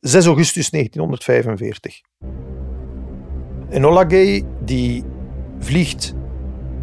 6 0.00 0.26
augustus 0.26 0.70
1945. 0.70 2.00
Enola 3.70 4.04
Gay 4.08 4.44
die 4.64 5.04
vliegt 5.58 6.14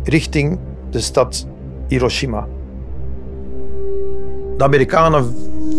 richting 0.04 0.60
de 0.90 1.00
stad 1.00 1.48
Hiroshima. 1.88 2.48
De 4.58 4.64
Amerikanen 4.64 5.36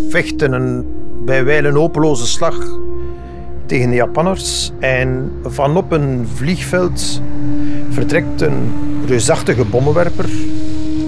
vechten 0.09 0.53
een 0.53 0.87
bij 1.25 1.45
wijlen 1.45 1.75
hopeloze 1.75 2.27
slag 2.27 2.57
tegen 3.67 3.91
de 3.91 3.97
Japanners 3.97 4.73
en 4.81 5.33
vanop 5.45 5.93
een 5.93 6.27
vliegveld 6.35 7.21
vertrekt 7.91 8.41
een 8.41 8.73
reusachtige 9.07 9.65
bommenwerper, 9.65 10.29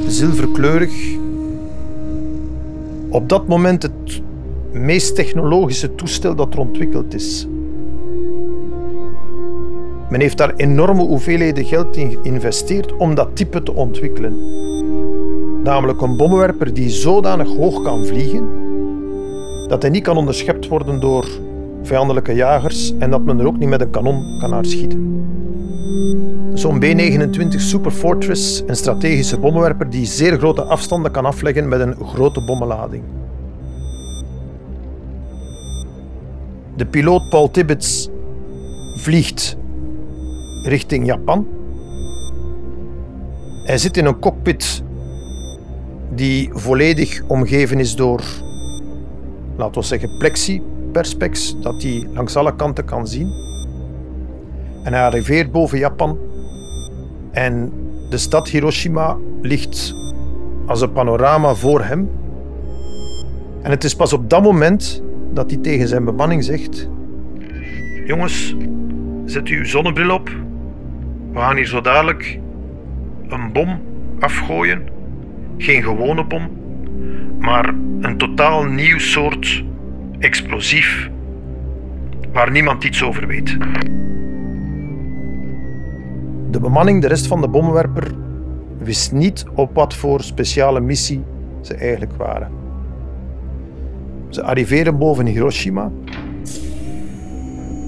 zilverkleurig. 0.07 1.17
Op 3.09 3.29
dat 3.29 3.49
moment 3.49 3.83
het 3.83 4.23
meest 4.73 5.15
technologische 5.15 5.95
toestel 5.95 6.35
dat 6.35 6.53
er 6.53 6.61
ontwikkeld 6.61 7.15
is. 7.15 7.47
Men 10.11 10.21
heeft 10.21 10.37
daar 10.37 10.55
enorme 10.57 11.03
hoeveelheden 11.03 11.65
geld 11.65 11.97
in 11.97 12.11
geïnvesteerd 12.11 12.97
om 12.97 13.15
dat 13.15 13.37
type 13.37 13.63
te 13.63 13.75
ontwikkelen. 13.75 14.35
Namelijk 15.63 16.01
een 16.01 16.17
bommenwerper 16.17 16.75
die 16.75 16.89
zodanig 16.89 17.49
hoog 17.49 17.83
kan 17.83 18.07
vliegen 18.07 18.49
dat 19.69 19.83
hij 19.83 19.91
niet 19.91 20.03
kan 20.03 20.17
onderschept 20.17 20.69
worden 20.69 21.01
door 21.01 21.27
vijandelijke 21.83 22.35
jagers 22.35 22.93
en 22.99 23.11
dat 23.11 23.25
men 23.25 23.39
er 23.39 23.47
ook 23.47 23.59
niet 23.59 23.69
met 23.69 23.81
een 23.81 23.91
kanon 23.91 24.39
kan 24.39 24.51
naar 24.51 24.65
schieten. 24.65 25.25
Zo'n 26.55 26.79
B-29 26.79 27.49
Super 27.49 27.91
Fortress, 27.91 28.63
een 28.67 28.77
strategische 28.77 29.39
bommenwerper 29.39 29.91
die 29.91 30.07
zeer 30.07 30.39
grote 30.39 30.63
afstanden 30.63 31.11
kan 31.13 31.25
afleggen 31.25 31.69
met 31.69 31.81
een 31.81 31.95
grote 31.95 32.41
bommenlading. 32.41 33.03
De 36.77 36.87
piloot 36.87 37.29
Paul 37.29 37.51
Tibbets 37.51 38.09
vliegt 38.97 39.57
richting 40.63 41.07
Japan. 41.07 41.47
Hij 43.65 43.79
zit 43.79 43.97
in 43.97 44.07
een 44.07 44.19
cockpit 44.19 44.83
die 46.15 46.51
volledig 46.53 47.23
omgeven 47.27 47.81
is 47.81 47.97
door, 47.97 48.23
laten 49.57 49.81
we 49.81 49.87
zeggen, 49.87 50.17
plexi-perspex, 50.19 51.57
dat 51.61 51.83
hij 51.83 52.09
langs 52.13 52.37
alle 52.37 52.57
kanten 52.57 52.85
kan 52.85 53.07
zien. 53.07 53.33
En 54.83 54.93
hij 54.93 55.03
arriveert 55.03 55.53
boven 55.53 55.79
Japan 55.79 56.19
en 57.31 57.73
de 58.11 58.19
stad 58.19 58.49
Hiroshima 58.49 59.17
ligt 59.43 59.95
als 60.67 60.81
een 60.81 60.93
panorama 60.93 61.55
voor 61.55 61.85
hem. 61.85 62.11
En 63.63 63.71
het 63.71 63.85
is 63.85 63.95
pas 63.95 64.13
op 64.13 64.31
dat 64.31 64.43
moment 64.43 65.03
dat 65.37 65.51
hij 65.51 65.61
tegen 65.61 65.89
zijn 65.89 66.05
bemanning 66.05 66.45
zegt: 66.45 66.89
Jongens, 68.07 68.57
zet 69.25 69.49
uw 69.49 69.65
zonnebril 69.65 70.11
op. 70.11 70.31
We 71.33 71.39
gaan 71.39 71.57
hier 71.57 71.67
zo 71.67 71.81
dadelijk 71.81 72.39
een 73.29 73.53
bom 73.53 73.81
afgooien. 74.21 74.83
Geen 75.59 75.83
gewone 75.83 76.25
bom, 76.25 76.51
maar 77.39 77.75
een 78.01 78.17
totaal 78.17 78.65
nieuw 78.65 78.99
soort 78.99 79.65
explosief 80.19 81.11
waar 82.33 82.51
niemand 82.51 82.85
iets 82.85 83.03
over 83.03 83.27
weet. 83.27 83.57
De 86.51 86.61
bemanning, 86.61 87.03
de 87.03 87.09
rest 87.09 87.27
van 87.27 87.41
de 87.41 87.49
bommenwerper, 87.49 88.15
wist 88.79 89.13
niet 89.13 89.45
op 89.55 89.75
wat 89.75 89.95
voor 89.95 90.23
speciale 90.23 90.81
missie 90.81 91.23
ze 91.61 91.75
eigenlijk 91.75 92.13
waren. 92.13 92.66
Ze 94.29 94.43
arriveren 94.43 94.99
boven 94.99 95.27
Hiroshima. 95.27 95.91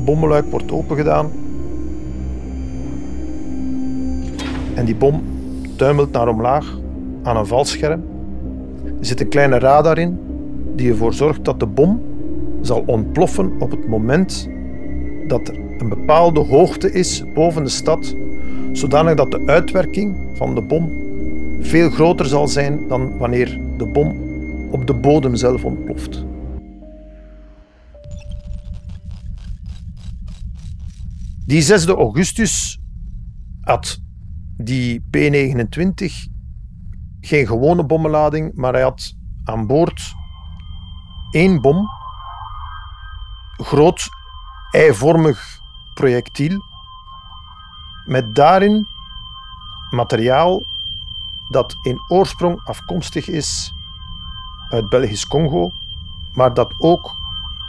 Bommenluik 0.05 0.45
wordt 0.50 0.72
opengedaan. 0.72 1.30
En 4.75 4.84
die 4.84 4.97
bom 4.97 5.22
tuimelt 5.77 6.13
naar 6.13 6.29
omlaag 6.29 6.79
aan 7.23 7.36
een 7.36 7.46
valscherm. 7.46 8.02
Er 8.85 9.07
zit 9.07 9.20
een 9.20 9.29
kleine 9.29 9.58
radar 9.58 9.98
in 9.98 10.18
die 10.79 10.90
ervoor 10.90 11.14
zorgt 11.14 11.45
dat 11.45 11.61
de 11.61 11.67
bom 11.67 12.01
zal 12.61 12.83
ontploffen 12.86 13.52
op 13.58 13.70
het 13.70 13.89
moment 13.89 14.48
dat 15.27 15.48
er 15.48 15.55
een 15.79 15.89
bepaalde 15.89 16.40
hoogte 16.40 16.92
is 16.92 17.24
boven 17.34 17.64
de 17.64 17.70
stad, 17.70 18.14
zodanig 18.73 19.14
dat 19.14 19.30
de 19.30 19.42
uitwerking 19.46 20.17
van 20.34 20.55
de 20.55 20.61
bom 20.61 20.90
veel 21.61 21.90
groter 21.90 22.27
zal 22.27 22.48
zijn 22.48 22.89
dan 22.89 23.18
wanneer 23.18 23.61
de 23.77 23.86
bom 23.86 24.17
op 24.70 24.86
de 24.86 24.95
bodem 24.95 25.36
zelf 25.36 25.64
ontploft. 25.64 26.24
Die 31.48 31.63
6 31.63 31.86
augustus 31.86 32.79
had 33.64 33.98
die 34.57 35.01
P-29 35.11 36.13
geen 37.20 37.47
gewone 37.47 37.85
bommenlading, 37.86 38.55
maar 38.55 38.73
hij 38.73 38.83
had 38.83 39.14
aan 39.45 39.67
boord 39.67 40.13
één 41.31 41.61
bom, 41.61 41.89
groot 43.57 44.08
eivormig 44.70 45.58
projectiel, 45.95 46.61
met 48.07 48.35
daarin 48.35 48.87
materiaal 49.91 50.63
dat 51.51 51.77
in 51.83 52.01
oorsprong 52.08 52.61
afkomstig 52.64 53.29
is 53.29 53.73
uit 54.69 54.89
Belgisch 54.89 55.27
Congo, 55.27 55.70
maar 56.33 56.55
dat 56.55 56.75
ook 56.79 57.11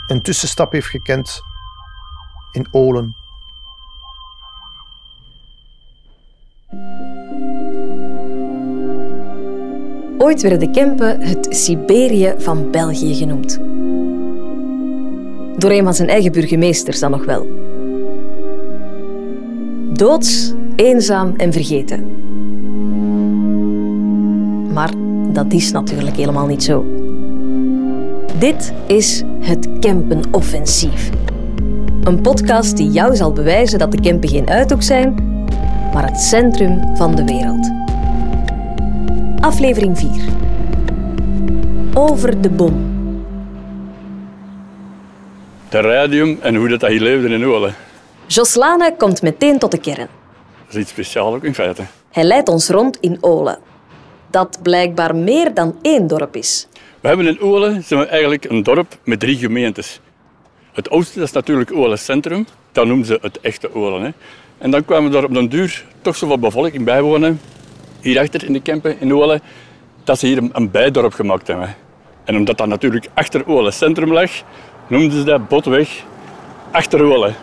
een 0.07 0.21
tussenstap 0.21 0.71
heeft 0.71 0.87
gekend 0.87 1.41
in 2.51 2.67
Olen. 2.71 3.15
Ooit 10.21 10.41
werden 10.41 10.59
de 10.59 10.69
Kempen 10.71 11.21
het 11.21 11.47
Siberië 11.49 12.33
van 12.37 12.71
België 12.71 13.15
genoemd. 13.15 13.59
Door 15.57 15.71
een 15.71 15.83
van 15.83 15.93
zijn 15.93 16.09
eigen 16.09 16.31
burgemeesters 16.31 16.99
dan 16.99 17.11
nog 17.11 17.25
wel. 17.25 17.47
Doods, 19.93 20.53
eenzaam 20.75 21.33
en 21.37 21.53
vergeten. 21.53 22.03
Maar 24.73 24.91
dat 25.31 25.53
is 25.53 25.71
natuurlijk 25.71 26.15
helemaal 26.15 26.47
niet 26.47 26.63
zo. 26.63 26.85
Dit 28.39 28.73
is 28.87 29.23
het 29.39 29.69
Kempenoffensief. 29.79 31.09
Een 32.03 32.21
podcast 32.21 32.77
die 32.77 32.89
jou 32.89 33.15
zal 33.15 33.31
bewijzen 33.31 33.79
dat 33.79 33.91
de 33.91 34.01
Kempen 34.01 34.29
geen 34.29 34.49
uithoek 34.49 34.83
zijn, 34.83 35.15
maar 35.93 36.05
het 36.05 36.19
centrum 36.19 36.95
van 36.95 37.15
de 37.15 37.23
wereld. 37.23 37.78
Aflevering 39.39 39.97
4. 39.97 40.09
Over 41.93 42.41
de 42.41 42.49
bom. 42.49 42.97
De 45.69 45.81
radium 45.81 46.39
en 46.41 46.55
hoe 46.55 46.67
dat 46.67 46.81
hier 46.81 47.01
leefde 47.01 47.29
in 47.29 47.45
Olen. 47.45 47.75
Joslane 48.27 48.95
komt 48.97 49.21
meteen 49.21 49.59
tot 49.59 49.71
de 49.71 49.77
kern. 49.77 50.07
Dat 50.65 50.75
is 50.75 50.81
iets 50.81 50.89
speciaals 50.89 51.35
ook 51.35 51.43
in 51.43 51.53
feite. 51.53 51.83
Hij 52.11 52.23
leidt 52.23 52.49
ons 52.49 52.69
rond 52.69 52.97
in 52.99 53.17
Olen. 53.21 53.57
Dat 54.31 54.59
blijkbaar 54.61 55.15
meer 55.15 55.53
dan 55.53 55.79
één 55.81 56.07
dorp 56.07 56.35
is. 56.35 56.67
We 56.99 57.07
hebben 57.07 57.27
in 57.27 57.39
Olen 57.41 57.83
zijn 57.83 57.99
we 57.99 58.05
eigenlijk 58.05 58.45
een 58.45 58.63
dorp 58.63 58.97
met 59.03 59.19
drie 59.19 59.37
gemeentes. 59.37 59.99
Het 60.71 60.89
dat 60.89 61.15
is 61.15 61.31
natuurlijk 61.31 61.71
Olen 61.73 61.99
Centrum. 61.99 62.47
Dat 62.71 62.85
noemen 62.85 63.05
ze 63.05 63.19
het 63.21 63.39
echte 63.39 63.75
Olen. 63.75 64.01
Hè. 64.01 64.09
En 64.57 64.71
dan 64.71 64.85
kwamen 64.85 65.13
er 65.13 65.23
op 65.23 65.33
den 65.33 65.49
duur 65.49 65.85
toch 66.01 66.15
zoveel 66.15 66.39
bevolking 66.39 66.85
bij 66.85 67.01
wonen 67.01 67.39
hierachter 68.01 68.45
in 68.45 68.53
de 68.53 68.61
Kempen 68.61 68.99
in 68.99 69.13
Olen, 69.13 69.41
dat 70.03 70.19
ze 70.19 70.27
hier 70.27 70.43
een 70.51 70.71
bijdorp 70.71 71.13
gemaakt 71.13 71.47
hebben. 71.47 71.75
En 72.23 72.35
omdat 72.35 72.57
dat 72.57 72.67
natuurlijk 72.67 73.07
achter 73.13 73.47
Olen 73.47 73.73
centrum 73.73 74.13
lag, 74.13 74.31
noemden 74.87 75.11
ze 75.19 75.23
dat 75.23 75.47
botweg 75.47 76.03
achter 76.71 77.03
Olen. 77.03 77.35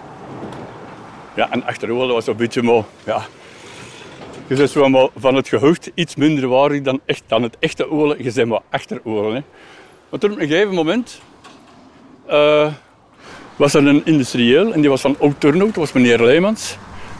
Ja, 1.35 1.51
en 1.51 1.65
achter 1.65 1.91
Olen 1.91 2.15
was 2.15 2.27
een 2.27 2.37
beetje 2.37 2.63
mooi. 2.63 2.85
Ja. 3.05 3.23
Bent 4.47 4.73
wel 4.73 5.11
van 5.17 5.35
het 5.35 5.49
gehucht 5.49 5.91
iets 5.95 6.17
minder 6.17 6.49
waardig 6.49 6.83
dan, 6.83 7.01
echt, 7.05 7.23
dan 7.27 7.43
het 7.43 7.57
echte 7.59 7.91
Olen. 7.91 8.25
Je 8.25 8.33
bent 8.33 8.49
maar 8.49 8.61
achter 8.71 9.01
Olen. 9.05 9.35
Hè. 9.35 9.43
Toen 10.19 10.33
op 10.33 10.41
een 10.41 10.49
gegeven 10.49 10.75
moment 10.75 11.21
uh, 12.31 12.73
was 13.57 13.75
er 13.75 13.87
een 13.87 14.03
industrieel 14.05 14.73
en 14.73 14.81
die 14.81 14.91
was 14.91 15.01
van 15.01 15.17
Oud-Turnhout, 15.21 15.69
dat 15.69 15.77
was 15.77 15.93
meneer 15.93 16.23
Leemans. 16.25 16.77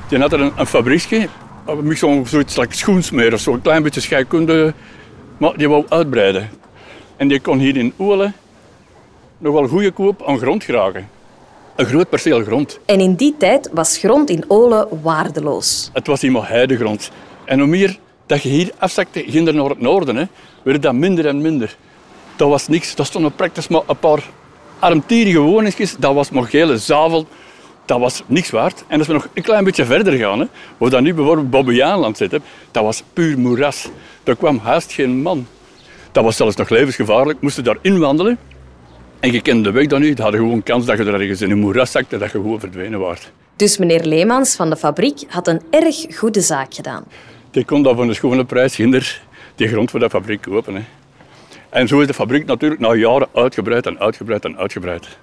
Die 0.09 0.19
had 0.19 0.33
er 0.33 0.41
een, 0.41 0.53
een 0.57 0.67
fabriekje 0.67 1.29
Misschien 1.75 2.27
zoiets 2.27 2.57
like 2.57 2.77
schoensmeer 2.77 3.33
of 3.33 3.41
zo, 3.41 3.53
een 3.53 3.63
klein 3.63 3.83
beetje 3.83 4.01
scheikunde. 4.01 4.75
Maar 5.37 5.57
die 5.57 5.69
wou 5.69 5.85
uitbreiden. 5.89 6.51
En 7.17 7.29
die 7.29 7.41
kon 7.41 7.59
hier 7.59 7.77
in 7.77 7.93
Oelen 7.99 8.35
nog 9.39 9.53
wel 9.53 9.69
goede 9.69 9.91
koop 9.91 10.23
aan 10.27 10.39
grond 10.39 10.65
gragen. 10.65 11.09
Een 11.77 11.87
groot 11.87 12.09
perceel 12.09 12.43
grond. 12.43 12.79
En 12.85 13.01
in 13.01 13.15
die 13.15 13.35
tijd 13.39 13.71
was 13.73 13.99
grond 13.99 14.31
in 14.31 14.45
Olen 14.49 14.89
waardeloos. 15.03 15.91
Het 15.93 16.07
was 16.07 16.21
helemaal 16.21 16.45
heidegrond. 16.45 17.11
En 17.45 17.59
hoe 17.59 17.69
meer 17.69 17.99
dat 18.27 18.43
je 18.43 18.49
hier 18.49 18.71
afzakte, 18.79 19.25
ging 19.27 19.49
er 19.49 19.55
naar 19.55 19.69
het 19.69 19.81
noorden, 19.81 20.17
hè, 20.17 20.25
werd 20.63 20.83
dat 20.83 20.95
minder 20.95 21.27
en 21.27 21.41
minder. 21.41 21.77
Dat 22.37 22.49
was 22.49 22.69
niks. 22.69 22.95
Dat 22.95 23.07
stonden 23.07 23.35
praktisch 23.35 23.69
maar 23.69 23.83
een 23.87 23.99
paar 23.99 24.25
armtierige 24.79 25.39
woningjes, 25.39 25.97
dat 25.99 26.15
was 26.15 26.31
nog 26.31 26.51
hele 26.51 26.79
zavel. 26.79 27.27
Dat 27.87 27.99
was 27.99 28.23
niks 28.27 28.51
waard. 28.51 28.85
En 28.89 28.99
als 28.99 29.07
we 29.07 29.13
nog 29.13 29.29
een 29.35 29.43
klein 29.43 29.65
beetje 29.65 29.85
verder 29.85 30.13
gaan, 30.13 30.41
hè, 30.41 30.47
waar 30.79 30.91
dan 30.91 31.03
nu 31.03 31.15
bijvoorbeeld 31.15 31.51
Bobbejaanland 31.51 32.17
zit, 32.17 32.31
hè, 32.31 32.39
dat 32.71 32.85
was 32.85 33.03
puur 33.13 33.39
moeras. 33.39 33.89
Daar 34.23 34.37
kwam 34.37 34.59
haast 34.59 34.93
geen 34.93 35.23
man. 35.23 35.47
Dat 36.13 36.25
was 36.25 36.37
zelfs 36.37 36.57
nog 36.57 36.69
levensgevaarlijk. 36.69 37.41
Moesten 37.41 37.65
daar 37.65 37.79
inwandelen. 37.81 38.39
En 39.21 39.33
je 39.33 39.41
kende 39.43 39.63
de 39.63 39.71
weg 39.71 39.87
dan 39.87 40.01
niet. 40.01 40.17
Je 40.17 40.23
had 40.23 40.35
gewoon 40.35 40.63
kans 40.63 40.87
dat 40.87 40.99
je 40.99 41.05
er 41.05 41.21
ergens 41.21 41.41
in 41.41 41.51
een 41.51 41.59
moeras 41.59 41.91
zakte 41.91 42.15
en 42.15 42.21
dat 42.21 42.33
je 42.33 42.39
gewoon 42.39 42.61
verdwenen 42.61 42.99
was. 42.99 43.31
Dus 43.57 43.79
meneer 43.79 44.05
Leemans 44.05 44.57
van 44.57 44.71
de 44.71 44.77
fabriek 44.77 45.25
had 45.29 45.49
een 45.49 45.63
erg 45.71 46.17
goede 46.17 46.41
zaak 46.41 46.75
gedaan. 46.75 47.05
Die 47.51 47.65
kon 47.65 47.83
dat 47.83 47.95
voor 47.95 48.05
een 48.05 48.15
schone 48.15 48.45
prijs 48.45 48.75
ginder 48.75 49.21
die 49.55 49.69
grond 49.69 49.91
voor 49.91 50.01
de 50.01 50.11
fabriek 50.11 50.41
kopen. 50.41 50.75
Hè. 50.75 50.83
En 51.69 51.89
zo 51.89 52.01
is 52.01 52.07
de 52.07 52.15
fabriek 52.15 52.47
natuurlijk 52.47 52.81
na 52.81 52.95
jaren 52.95 53.29
uitgebreid 53.35 53.87
en 53.87 53.99
uitgebreid 53.99 54.45
en 54.45 54.57
uitgebreid. 54.57 55.19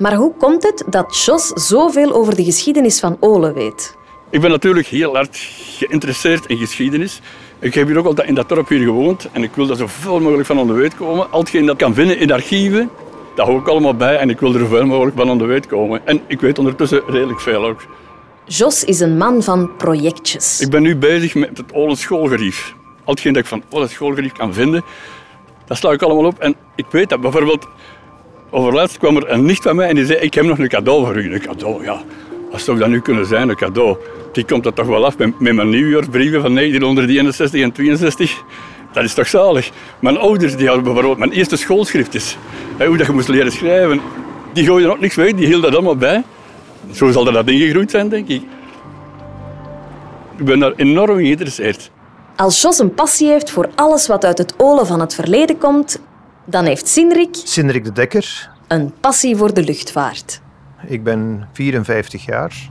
Maar 0.00 0.14
hoe 0.14 0.32
komt 0.38 0.62
het 0.62 0.84
dat 0.86 1.24
Jos 1.24 1.46
zoveel 1.48 2.12
over 2.12 2.36
de 2.36 2.44
geschiedenis 2.44 3.00
van 3.00 3.16
Olen 3.20 3.54
weet? 3.54 3.96
Ik 4.30 4.40
ben 4.40 4.50
natuurlijk 4.50 4.86
heel 4.86 5.14
hard 5.14 5.36
geïnteresseerd 5.78 6.46
in 6.46 6.56
geschiedenis. 6.56 7.20
Ik 7.58 7.74
heb 7.74 7.86
hier 7.86 7.98
ook 7.98 8.06
altijd 8.06 8.28
in 8.28 8.34
dat 8.34 8.48
dorp 8.48 8.68
hier 8.68 8.84
gewoond 8.84 9.28
en 9.32 9.42
ik 9.42 9.50
wil 9.54 9.66
daar 9.66 9.76
zoveel 9.76 10.20
mogelijk 10.20 10.46
van 10.46 10.58
onder 10.58 10.76
weet 10.76 10.96
komen. 10.96 11.30
Al 11.30 11.40
hetgeen 11.40 11.66
dat 11.66 11.72
ik 11.72 11.80
kan 11.80 11.94
vinden 11.94 12.18
in 12.18 12.32
archieven, 12.32 12.90
dat 13.34 13.46
hou 13.46 13.58
ik 13.58 13.68
allemaal 13.68 13.94
bij 13.94 14.16
en 14.16 14.30
ik 14.30 14.40
wil 14.40 14.54
er 14.54 14.60
zoveel 14.60 14.86
mogelijk 14.86 15.16
van 15.16 15.30
onder 15.30 15.46
weet 15.46 15.66
komen. 15.66 16.06
En 16.06 16.20
ik 16.26 16.40
weet 16.40 16.58
ondertussen 16.58 17.02
redelijk 17.06 17.40
veel 17.40 17.64
ook. 17.64 17.80
Jos 18.44 18.84
is 18.84 19.00
een 19.00 19.16
man 19.16 19.42
van 19.42 19.76
projectjes. 19.76 20.60
Ik 20.60 20.70
ben 20.70 20.82
nu 20.82 20.96
bezig 20.96 21.34
met 21.34 21.56
het 21.56 21.72
Olen 21.72 21.96
schoolgerief. 21.96 22.74
Al 23.04 23.12
hetgeen 23.12 23.32
dat 23.32 23.42
ik 23.42 23.48
van 23.48 23.62
Olen 23.70 23.88
schoolgerief 23.88 24.32
kan 24.32 24.54
vinden, 24.54 24.84
dat 25.66 25.76
sla 25.76 25.90
ik 25.90 26.02
allemaal 26.02 26.24
op. 26.24 26.38
En 26.38 26.54
ik 26.76 26.86
weet 26.90 27.08
dat 27.08 27.20
bijvoorbeeld, 27.20 27.66
overlaatst 28.50 28.98
kwam 28.98 29.16
er 29.16 29.30
een 29.30 29.44
nicht 29.44 29.62
van 29.62 29.76
mij 29.76 29.88
en 29.88 29.94
die 29.94 30.06
zei, 30.06 30.18
ik 30.18 30.34
heb 30.34 30.44
nog 30.44 30.58
een 30.58 30.68
cadeau 30.68 31.04
voor 31.04 31.16
u. 31.16 31.32
Een 31.34 31.40
cadeau, 31.40 31.84
ja. 31.84 32.02
Wat 32.50 32.60
zou 32.60 32.78
dat 32.78 32.88
nu 32.88 33.00
kunnen 33.00 33.26
zijn, 33.26 33.48
een 33.48 33.56
cadeau? 33.56 33.96
Die 34.32 34.44
komt 34.44 34.66
er 34.66 34.72
toch 34.72 34.86
wel 34.86 35.04
af 35.04 35.18
met, 35.18 35.40
met 35.40 35.54
mijn 35.54 35.68
nieuwjaarsbrieven 35.68 36.40
van 36.40 36.54
1961 36.54 37.62
en 37.62 37.72
62. 37.72 38.42
Dat 38.92 39.04
is 39.04 39.14
toch 39.14 39.26
zalig. 39.26 39.70
Mijn 40.00 40.18
ouders 40.18 40.56
die 40.56 40.66
hadden 40.66 40.84
bijvoorbeeld 40.84 41.18
mijn 41.18 41.32
eerste 41.32 41.56
schoolschriftjes. 41.56 42.36
Hoe 42.78 42.96
dat 42.96 43.06
je 43.06 43.12
moest 43.12 43.28
leren 43.28 43.52
schrijven. 43.52 44.00
Die 44.52 44.64
gooiden 44.64 44.90
ook 44.90 45.00
niks 45.00 45.14
weg, 45.14 45.32
die 45.32 45.46
hielden 45.46 45.62
dat 45.62 45.74
allemaal 45.74 45.96
bij. 45.96 46.22
Zo 46.92 47.10
zal 47.10 47.24
dat 47.24 47.48
ingegroeid 47.48 47.90
zijn, 47.90 48.08
denk 48.08 48.28
ik. 48.28 48.42
Ik 50.36 50.44
ben 50.44 50.58
daar 50.58 50.72
enorm 50.76 51.16
geïnteresseerd. 51.16 51.90
Als 52.36 52.60
Jos 52.60 52.78
een 52.78 52.94
passie 52.94 53.28
heeft 53.28 53.50
voor 53.50 53.68
alles 53.74 54.06
wat 54.06 54.24
uit 54.24 54.38
het 54.38 54.54
Olen 54.56 54.86
van 54.86 55.00
het 55.00 55.14
verleden 55.14 55.58
komt, 55.58 56.00
dan 56.50 56.64
heeft 56.64 56.88
Sinrik 56.88 57.28
Sinrik 57.44 57.84
de 57.84 57.92
Dekker. 57.92 58.50
een 58.68 58.92
passie 59.00 59.36
voor 59.36 59.54
de 59.54 59.62
luchtvaart. 59.62 60.40
Ik 60.86 61.04
ben 61.04 61.48
54 61.52 62.24
jaar 62.24 62.70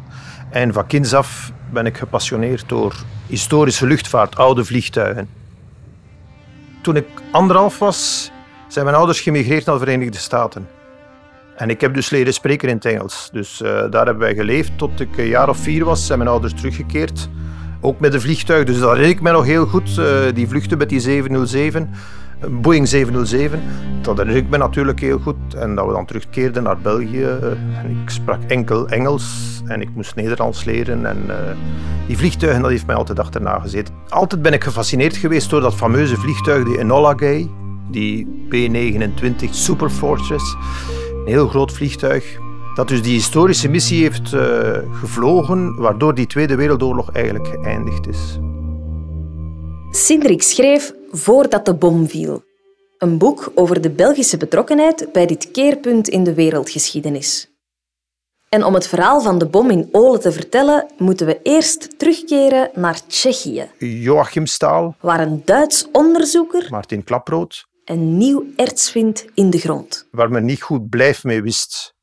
en 0.49 0.73
van 0.73 0.87
kinds 0.87 1.13
af 1.13 1.51
ben 1.71 1.85
ik 1.85 1.97
gepassioneerd 1.97 2.69
door 2.69 2.95
historische 3.27 3.87
luchtvaart, 3.87 4.35
oude 4.37 4.65
vliegtuigen. 4.65 5.29
Toen 6.81 6.95
ik 6.95 7.05
anderhalf 7.31 7.79
was, 7.79 8.31
zijn 8.67 8.85
mijn 8.85 8.97
ouders 8.97 9.21
gemigreerd 9.21 9.65
naar 9.65 9.75
de 9.77 9.83
Verenigde 9.83 10.17
Staten. 10.17 10.67
En 11.55 11.69
ik 11.69 11.81
heb 11.81 11.93
dus 11.93 12.09
leren 12.09 12.33
spreken 12.33 12.69
in 12.69 12.75
het 12.75 12.85
Engels. 12.85 13.29
Dus 13.31 13.61
eh, 13.61 13.69
daar 13.69 14.05
hebben 14.05 14.17
wij 14.17 14.35
geleefd 14.35 14.77
tot 14.77 14.99
ik 14.99 15.17
een 15.17 15.27
jaar 15.27 15.49
of 15.49 15.57
vier 15.57 15.85
was. 15.85 16.05
Zijn 16.05 16.17
mijn 16.17 16.29
ouders 16.29 16.53
teruggekeerd. 16.53 17.29
Ook 17.81 17.99
met 17.99 18.13
een 18.13 18.21
vliegtuig. 18.21 18.65
Dus 18.65 18.79
dat 18.79 18.89
herinner 18.89 19.09
ik 19.15 19.21
me 19.21 19.31
nog 19.31 19.45
heel 19.45 19.65
goed. 19.65 19.97
eh, 19.97 20.05
die 20.33 20.47
vluchten 20.47 20.77
met 20.77 20.89
die 20.89 20.99
707. 20.99 21.89
Boeing 22.47 22.87
707. 22.87 23.59
Dat 24.01 24.17
herinner 24.17 24.43
ik 24.43 24.49
me 24.49 24.57
natuurlijk 24.57 24.99
heel 24.99 25.19
goed. 25.19 25.53
En 25.57 25.75
dat 25.75 25.85
we 25.85 25.91
dan 25.91 26.05
terugkeerden 26.05 26.63
naar 26.63 26.77
België. 26.77 27.23
eh, 27.23 27.51
en 27.51 27.89
ik 28.03 28.09
sprak 28.09 28.39
enkel 28.47 28.87
Engels. 28.87 29.61
En 29.65 29.81
ik 29.81 29.89
moest 29.95 30.15
Nederlands 30.15 30.63
leren. 30.63 31.05
En 31.05 31.17
eh, 31.27 31.55
die 32.07 32.17
vliegtuigen, 32.17 32.61
dat 32.61 32.71
heeft 32.71 32.85
mij 32.85 32.95
altijd 32.95 33.19
achterna 33.19 33.59
gezeten. 33.59 33.93
Altijd 34.09 34.41
ben 34.41 34.53
ik 34.53 34.63
gefascineerd 34.63 35.17
geweest 35.17 35.49
door 35.49 35.61
dat 35.61 35.75
fameuze 35.75 36.15
vliegtuig, 36.15 36.65
die 36.65 36.79
Enola 36.79 37.13
Gay. 37.15 37.49
Die 37.91 38.25
P-29 38.49 39.49
Super 39.49 39.89
Fortress. 39.89 40.55
Een 41.25 41.31
heel 41.31 41.47
groot 41.47 41.71
vliegtuig. 41.71 42.37
Dat 42.75 42.87
dus 42.87 43.01
die 43.01 43.13
historische 43.13 43.69
missie 43.69 44.01
heeft 44.01 44.33
eh, 44.33 44.41
gevlogen, 44.91 45.75
waardoor 45.75 46.15
die 46.15 46.27
Tweede 46.27 46.55
Wereldoorlog 46.55 47.11
eigenlijk 47.11 47.47
geëindigd 47.47 48.07
is. 48.07 48.39
Sinrik 49.91 50.41
schreef 50.41 50.93
Voordat 51.11 51.65
de 51.65 51.73
bom 51.75 52.07
viel. 52.07 52.43
Een 52.97 53.17
boek 53.17 53.51
over 53.55 53.81
de 53.81 53.89
Belgische 53.89 54.37
betrokkenheid 54.37 55.11
bij 55.11 55.25
dit 55.25 55.51
keerpunt 55.51 56.07
in 56.07 56.23
de 56.23 56.33
wereldgeschiedenis. 56.33 57.49
En 58.49 58.63
om 58.63 58.73
het 58.73 58.87
verhaal 58.87 59.21
van 59.21 59.37
de 59.37 59.45
bom 59.45 59.69
in 59.69 59.89
Olen 59.91 60.19
te 60.19 60.31
vertellen, 60.31 60.87
moeten 60.97 61.25
we 61.25 61.39
eerst 61.43 61.99
terugkeren 61.99 62.69
naar 62.73 63.07
Tsjechië, 63.07 63.71
Joachim 63.77 64.45
Staal, 64.45 64.95
waar 64.99 65.19
een 65.19 65.41
Duits 65.45 65.87
onderzoeker 65.91 66.67
Martin 66.69 67.03
Klaprood, 67.03 67.65
een 67.85 68.17
nieuw 68.17 68.45
erts 68.55 68.91
vindt 68.91 69.25
in 69.33 69.49
de 69.49 69.59
grond. 69.59 70.07
waar 70.11 70.31
men 70.31 70.45
niet 70.45 70.61
goed 70.61 70.89
blijf 70.89 71.23
mee 71.23 71.41
wist. 71.41 71.95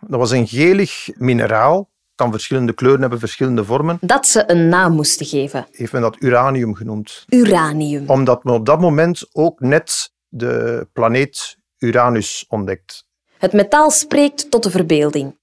Dat 0.00 0.18
was 0.18 0.30
een 0.30 0.46
gelig 0.46 1.08
mineraal, 1.14 1.90
kan 2.18 2.30
verschillende 2.30 2.72
kleuren 2.72 3.00
hebben, 3.00 3.18
verschillende 3.18 3.64
vormen. 3.64 3.98
Dat 4.00 4.26
ze 4.26 4.50
een 4.50 4.68
naam 4.68 4.92
moesten 4.92 5.26
geven: 5.26 5.66
Heeft 5.70 5.92
men 5.92 6.02
dat 6.02 6.16
uranium 6.18 6.74
genoemd. 6.74 7.24
uranium. 7.28 8.08
Omdat 8.08 8.44
men 8.44 8.54
op 8.54 8.66
dat 8.66 8.80
moment 8.80 9.28
ook 9.32 9.60
net 9.60 10.12
de 10.28 10.86
planeet 10.92 11.56
Uranus 11.78 12.44
ontdekt. 12.48 13.06
Het 13.38 13.52
metaal 13.52 13.90
spreekt 13.90 14.50
tot 14.50 14.62
de 14.62 14.70
verbeelding. 14.70 15.36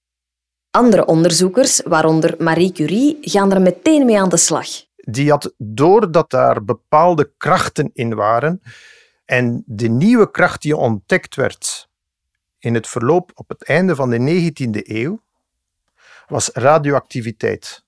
Andere 0.70 1.06
onderzoekers, 1.06 1.80
waaronder 1.84 2.34
Marie 2.38 2.72
Curie, 2.72 3.18
gaan 3.20 3.52
er 3.52 3.60
meteen 3.60 4.06
mee 4.06 4.20
aan 4.20 4.28
de 4.28 4.36
slag. 4.36 4.66
die 4.96 5.30
had 5.30 5.54
door 5.58 6.10
dat 6.10 6.30
daar 6.30 6.64
bepaalde 6.64 7.32
krachten 7.36 7.90
in 7.92 8.14
waren 8.14 8.60
en 9.24 9.62
de 9.66 9.88
nieuwe 9.88 10.30
kracht 10.30 10.62
die 10.62 10.76
ontdekt 10.76 11.34
werd 11.34 11.88
in 12.58 12.74
het 12.74 12.86
verloop 12.86 13.30
op 13.34 13.48
het 13.48 13.64
einde 13.64 13.94
van 13.94 14.10
de 14.10 14.50
19e 14.52 14.80
eeuw 14.82 15.20
was 16.26 16.50
radioactiviteit. 16.52 17.84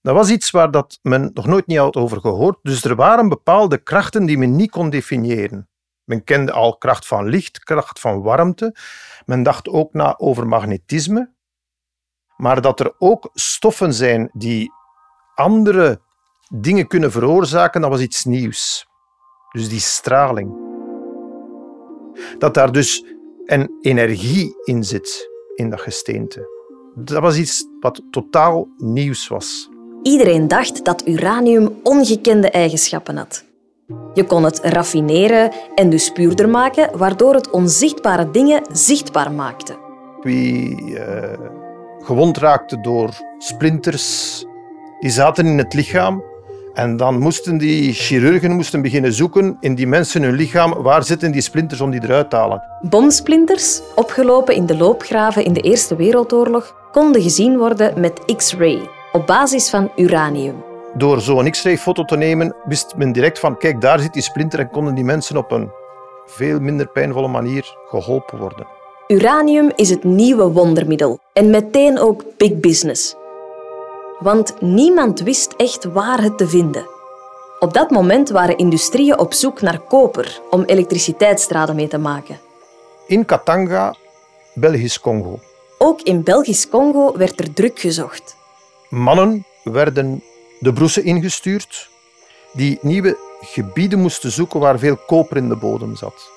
Dat 0.00 0.14
was 0.14 0.30
iets 0.30 0.50
waar 0.50 0.70
dat 0.70 0.98
men 1.02 1.30
nog 1.34 1.46
nooit 1.46 1.66
niet 1.66 1.78
had 1.78 1.96
over 1.96 2.20
gehoord, 2.20 2.58
dus 2.62 2.84
er 2.84 2.96
waren 2.96 3.28
bepaalde 3.28 3.78
krachten 3.78 4.26
die 4.26 4.38
men 4.38 4.56
niet 4.56 4.70
kon 4.70 4.90
definiëren. 4.90 5.68
Men 6.06 6.24
kende 6.24 6.52
al 6.52 6.76
kracht 6.76 7.06
van 7.06 7.28
licht, 7.28 7.58
kracht 7.58 8.00
van 8.00 8.22
warmte. 8.22 8.76
Men 9.24 9.42
dacht 9.42 9.68
ook 9.68 9.92
na 9.92 10.18
over 10.18 10.46
magnetisme. 10.46 11.34
Maar 12.36 12.60
dat 12.60 12.80
er 12.80 12.94
ook 12.98 13.30
stoffen 13.34 13.94
zijn 13.94 14.30
die 14.32 14.72
andere 15.34 16.00
dingen 16.48 16.86
kunnen 16.86 17.12
veroorzaken, 17.12 17.80
dat 17.80 17.90
was 17.90 18.00
iets 18.00 18.24
nieuws. 18.24 18.86
Dus 19.50 19.68
die 19.68 19.80
straling. 19.80 20.64
Dat 22.38 22.54
daar 22.54 22.72
dus 22.72 23.04
een 23.44 23.78
energie 23.80 24.54
in 24.64 24.84
zit, 24.84 25.28
in 25.54 25.70
dat 25.70 25.80
gesteente. 25.80 26.55
Dat 26.98 27.22
was 27.22 27.36
iets 27.36 27.66
wat 27.80 28.02
totaal 28.10 28.68
nieuws 28.76 29.28
was. 29.28 29.70
Iedereen 30.02 30.48
dacht 30.48 30.84
dat 30.84 31.06
uranium 31.06 31.70
ongekende 31.82 32.50
eigenschappen 32.50 33.16
had. 33.16 33.44
Je 34.14 34.24
kon 34.24 34.44
het 34.44 34.58
raffineren 34.62 35.52
en 35.74 35.90
dus 35.90 36.10
puurder 36.12 36.48
maken, 36.48 36.98
waardoor 36.98 37.34
het 37.34 37.50
onzichtbare 37.50 38.30
dingen 38.30 38.62
zichtbaar 38.72 39.32
maakte. 39.32 39.76
Wie 40.22 40.98
eh, 40.98 41.38
gewond 41.98 42.38
raakte 42.38 42.80
door 42.80 43.10
splinters, 43.38 44.44
die 45.00 45.10
zaten 45.10 45.46
in 45.46 45.58
het 45.58 45.74
lichaam. 45.74 46.22
En 46.74 46.96
dan 46.96 47.18
moesten 47.18 47.58
die 47.58 47.92
chirurgen 47.92 48.52
moesten 48.52 48.82
beginnen 48.82 49.12
zoeken 49.12 49.56
in 49.60 49.74
die 49.74 49.86
mensen 49.86 50.22
hun 50.22 50.34
lichaam, 50.34 50.74
waar 50.74 51.04
zitten 51.04 51.32
die 51.32 51.40
splinters 51.40 51.80
om 51.80 51.90
die 51.90 52.02
eruit 52.02 52.30
te 52.30 52.36
halen. 52.36 52.62
Bomsplinters, 52.80 53.80
opgelopen 53.94 54.54
in 54.54 54.66
de 54.66 54.76
loopgraven 54.76 55.44
in 55.44 55.52
de 55.52 55.60
Eerste 55.60 55.96
Wereldoorlog, 55.96 56.74
konden 56.96 57.22
gezien 57.22 57.58
worden 57.58 58.00
met 58.00 58.36
X-ray, 58.36 58.88
op 59.12 59.26
basis 59.26 59.70
van 59.70 59.90
uranium. 59.96 60.64
Door 60.94 61.20
zo'n 61.20 61.50
X-ray-foto 61.50 62.04
te 62.04 62.16
nemen, 62.16 62.54
wist 62.64 62.96
men 62.96 63.12
direct 63.12 63.38
van, 63.38 63.58
kijk, 63.58 63.80
daar 63.80 63.98
zit 63.98 64.12
die 64.12 64.22
splinter 64.22 64.58
en 64.58 64.70
konden 64.70 64.94
die 64.94 65.04
mensen 65.04 65.36
op 65.36 65.50
een 65.50 65.70
veel 66.26 66.60
minder 66.60 66.88
pijnvolle 66.88 67.28
manier 67.28 67.76
geholpen 67.88 68.38
worden. 68.38 68.66
Uranium 69.08 69.72
is 69.74 69.90
het 69.90 70.04
nieuwe 70.04 70.52
wondermiddel 70.52 71.18
en 71.32 71.50
meteen 71.50 71.98
ook 71.98 72.24
big 72.36 72.54
business. 72.54 73.14
Want 74.18 74.60
niemand 74.60 75.20
wist 75.20 75.54
echt 75.56 75.84
waar 75.84 76.22
het 76.22 76.38
te 76.38 76.48
vinden. 76.48 76.86
Op 77.58 77.72
dat 77.72 77.90
moment 77.90 78.28
waren 78.28 78.56
industrieën 78.56 79.18
op 79.18 79.32
zoek 79.32 79.60
naar 79.60 79.80
koper 79.80 80.40
om 80.50 80.62
elektriciteitsdraden 80.62 81.76
mee 81.76 81.88
te 81.88 81.98
maken. 81.98 82.38
In 83.06 83.24
Katanga, 83.24 83.94
Belgisch 84.54 85.00
Congo. 85.00 85.38
Ook 85.86 86.02
in 86.02 86.22
Belgisch 86.22 86.68
Congo 86.68 87.16
werd 87.16 87.40
er 87.40 87.52
druk 87.52 87.78
gezocht. 87.78 88.36
Mannen 88.88 89.46
werden 89.62 90.22
de 90.60 90.72
broesen 90.72 91.04
ingestuurd 91.04 91.88
die 92.52 92.78
nieuwe 92.80 93.18
gebieden 93.40 93.98
moesten 93.98 94.30
zoeken 94.30 94.60
waar 94.60 94.78
veel 94.78 94.96
koper 94.96 95.36
in 95.36 95.48
de 95.48 95.56
bodem 95.56 95.96
zat. 95.96 96.30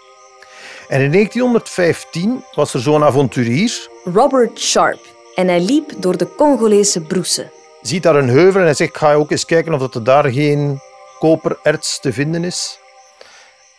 En 0.88 1.02
in 1.02 1.12
1915 1.12 2.44
was 2.56 2.74
er 2.74 2.80
zo'n 2.80 3.04
avonturier, 3.04 3.90
Robert 4.04 4.60
Sharp. 4.60 5.00
En 5.36 5.48
hij 5.48 5.62
liep 5.62 5.92
door 5.98 6.18
de 6.18 6.36
Congolese 6.36 7.02
broessen. 7.02 7.52
ziet 7.82 8.04
daar 8.04 8.16
een 8.16 8.30
heuvel 8.30 8.60
en 8.60 8.66
hij 8.66 8.76
zegt, 8.76 8.98
ga 8.98 9.12
je 9.12 9.18
ook 9.18 9.32
eens 9.32 9.46
kijken 9.46 9.74
of 9.74 9.94
er 9.94 10.04
daar 10.04 10.32
geen 10.32 10.80
kopererts 11.20 12.00
te 12.00 12.14
vinden 12.14 12.44
is. 12.44 12.80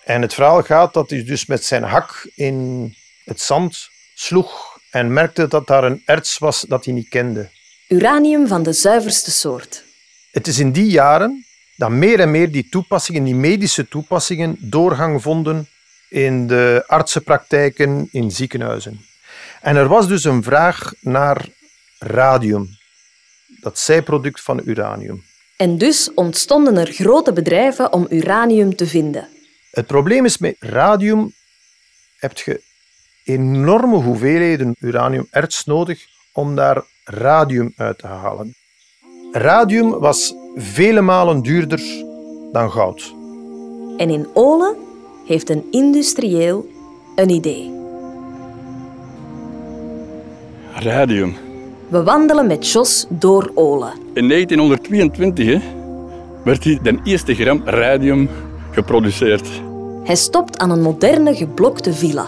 En 0.05 0.23
het 0.23 0.35
verhaal 0.35 0.62
gaat 0.62 0.95
dat 0.95 1.11
hij 1.11 1.25
dus 1.25 1.47
met 1.47 1.65
zijn 1.65 1.83
hak 1.83 2.31
in 2.35 2.95
het 3.25 3.41
zand 3.41 3.89
sloeg 4.15 4.70
en 4.91 5.13
merkte 5.13 5.49
dat 5.49 5.67
daar 5.67 5.85
een 5.85 6.03
erts 6.05 6.39
was 6.39 6.61
dat 6.61 6.85
hij 6.85 6.95
niet 6.95 7.09
kende. 7.09 7.49
Uranium 7.89 8.47
van 8.47 8.63
de 8.63 8.73
zuiverste 8.73 9.31
soort. 9.31 9.85
Het 10.31 10.47
is 10.47 10.59
in 10.59 10.73
die 10.73 10.91
jaren 10.91 11.45
dat 11.77 11.91
meer 11.91 12.21
en 12.21 12.31
meer 12.31 12.51
die 12.51 12.69
toepassingen, 12.69 13.25
die 13.25 13.35
medische 13.35 13.89
toepassingen, 13.89 14.57
doorgang 14.59 15.23
vonden 15.23 15.69
in 16.09 16.47
de 16.47 16.85
artsenpraktijken 16.87 18.09
in 18.13 18.31
ziekenhuizen. 18.31 19.01
En 19.61 19.77
er 19.77 19.89
was 19.89 20.09
dus 20.09 20.25
een 20.25 20.43
vraag 20.43 20.93
naar 21.01 21.47
radium, 21.99 22.69
dat 23.61 23.79
zijproduct 23.79 24.41
van 24.41 24.61
uranium. 24.65 25.25
En 25.57 25.79
dus 25.79 26.15
ontstonden 26.15 26.77
er 26.77 26.93
grote 26.93 27.33
bedrijven 27.33 27.93
om 27.93 28.07
uranium 28.11 28.77
te 28.77 28.87
vinden. 28.87 29.29
Het 29.71 29.87
probleem 29.87 30.25
is 30.25 30.39
met 30.39 30.57
radium 30.59 31.33
heb 32.17 32.39
je 32.39 32.63
enorme 33.33 33.97
hoeveelheden 33.97 34.77
uraniumerts 34.81 35.65
nodig 35.65 36.07
om 36.33 36.55
daar 36.55 36.83
radium 37.05 37.73
uit 37.77 37.99
te 37.99 38.07
halen. 38.07 38.55
Radium 39.33 39.91
was 39.91 40.35
vele 40.55 41.01
malen 41.01 41.43
duurder 41.43 41.81
dan 42.53 42.71
goud. 42.71 43.15
En 43.97 44.11
in 44.11 44.27
Olen 44.35 44.77
heeft 45.27 45.51
een 45.51 45.65
industrieel 45.71 46.67
een 47.15 47.31
idee. 47.31 47.71
Radium. 50.75 51.35
We 51.89 52.03
wandelen 52.03 52.47
met 52.47 52.71
Jos 52.71 53.07
door 53.09 53.51
Olen. 53.55 53.93
In 54.15 54.29
1922 54.29 55.47
hè, 55.47 55.59
werd 56.45 56.65
hier 56.65 56.83
de 56.83 56.99
eerste 57.05 57.35
gram 57.35 57.63
radium 57.65 58.29
geproduceerd. 58.71 59.49
Hij 60.05 60.17
stopt 60.17 60.59
aan 60.59 60.71
een 60.71 60.83
moderne 60.83 61.35
geblokte 61.35 61.93
villa. 61.93 62.27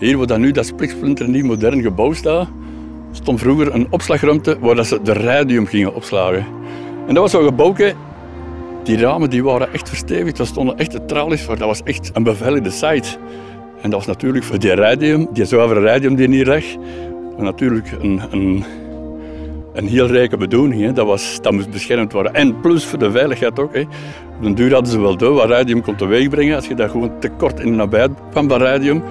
Hier 0.00 0.16
waar 0.16 0.26
dat 0.26 0.38
nu 0.38 0.50
dat 0.50 0.66
spliksplinternieuw 0.66 1.44
modern 1.44 1.82
gebouw 1.82 2.12
staat, 2.12 2.48
stond 3.10 3.40
vroeger 3.40 3.74
een 3.74 3.86
opslagruimte 3.90 4.56
waar 4.60 4.74
dat 4.74 4.86
ze 4.86 5.02
de 5.02 5.12
radium 5.12 5.66
gingen 5.66 5.94
opslagen. 5.94 6.46
En 7.06 7.14
dat 7.14 7.22
was 7.22 7.30
zo'n 7.30 7.44
gebouwke, 7.44 7.94
die 8.82 8.98
ramen 8.98 9.30
die 9.30 9.44
waren 9.44 9.72
echt 9.72 9.88
verstevigd, 9.88 10.36
daar 10.36 10.46
stonden 10.46 10.78
echte 10.78 11.04
tralies 11.04 11.42
voor. 11.42 11.58
Dat 11.58 11.66
was 11.66 11.82
echt 11.82 12.10
een 12.12 12.22
beveiligde 12.22 12.70
site. 12.70 13.08
En 13.82 13.90
dat 13.90 13.98
was 13.98 14.06
natuurlijk 14.06 14.44
voor 14.44 14.58
die 14.58 14.74
radium, 14.74 15.28
die 15.32 15.44
zuivere 15.44 15.80
radium 15.80 16.14
die 16.14 16.28
hier 16.28 16.46
lag, 16.46 16.64
natuurlijk 17.38 17.92
een, 18.00 18.20
een, 18.30 18.64
een 19.72 19.86
heel 19.86 20.06
rijke 20.06 20.36
bedoeling. 20.36 20.82
Hè. 20.82 20.92
Dat, 20.92 21.06
was, 21.06 21.38
dat 21.42 21.52
moest 21.52 21.70
beschermd 21.70 22.12
worden. 22.12 22.34
En 22.34 22.60
plus 22.60 22.84
voor 22.84 22.98
de 22.98 23.10
veiligheid 23.10 23.58
ook. 23.58 23.74
Hè. 23.74 23.80
Op 23.80 24.42
den 24.42 24.54
duur 24.54 24.72
hadden 24.72 24.92
ze 24.92 25.00
wel 25.00 25.16
door 25.16 25.34
wat 25.34 25.48
radium 25.48 25.82
kon 25.82 25.96
teweegbrengen 25.96 26.56
als 26.56 26.66
je 26.66 26.74
daar 26.74 26.88
gewoon 26.88 27.18
tekort 27.18 27.60
in 27.60 27.70
de 27.70 27.76
nabijheid 27.76 28.10
kwam 28.30 28.48
van 28.48 28.60
radium. 28.60 29.02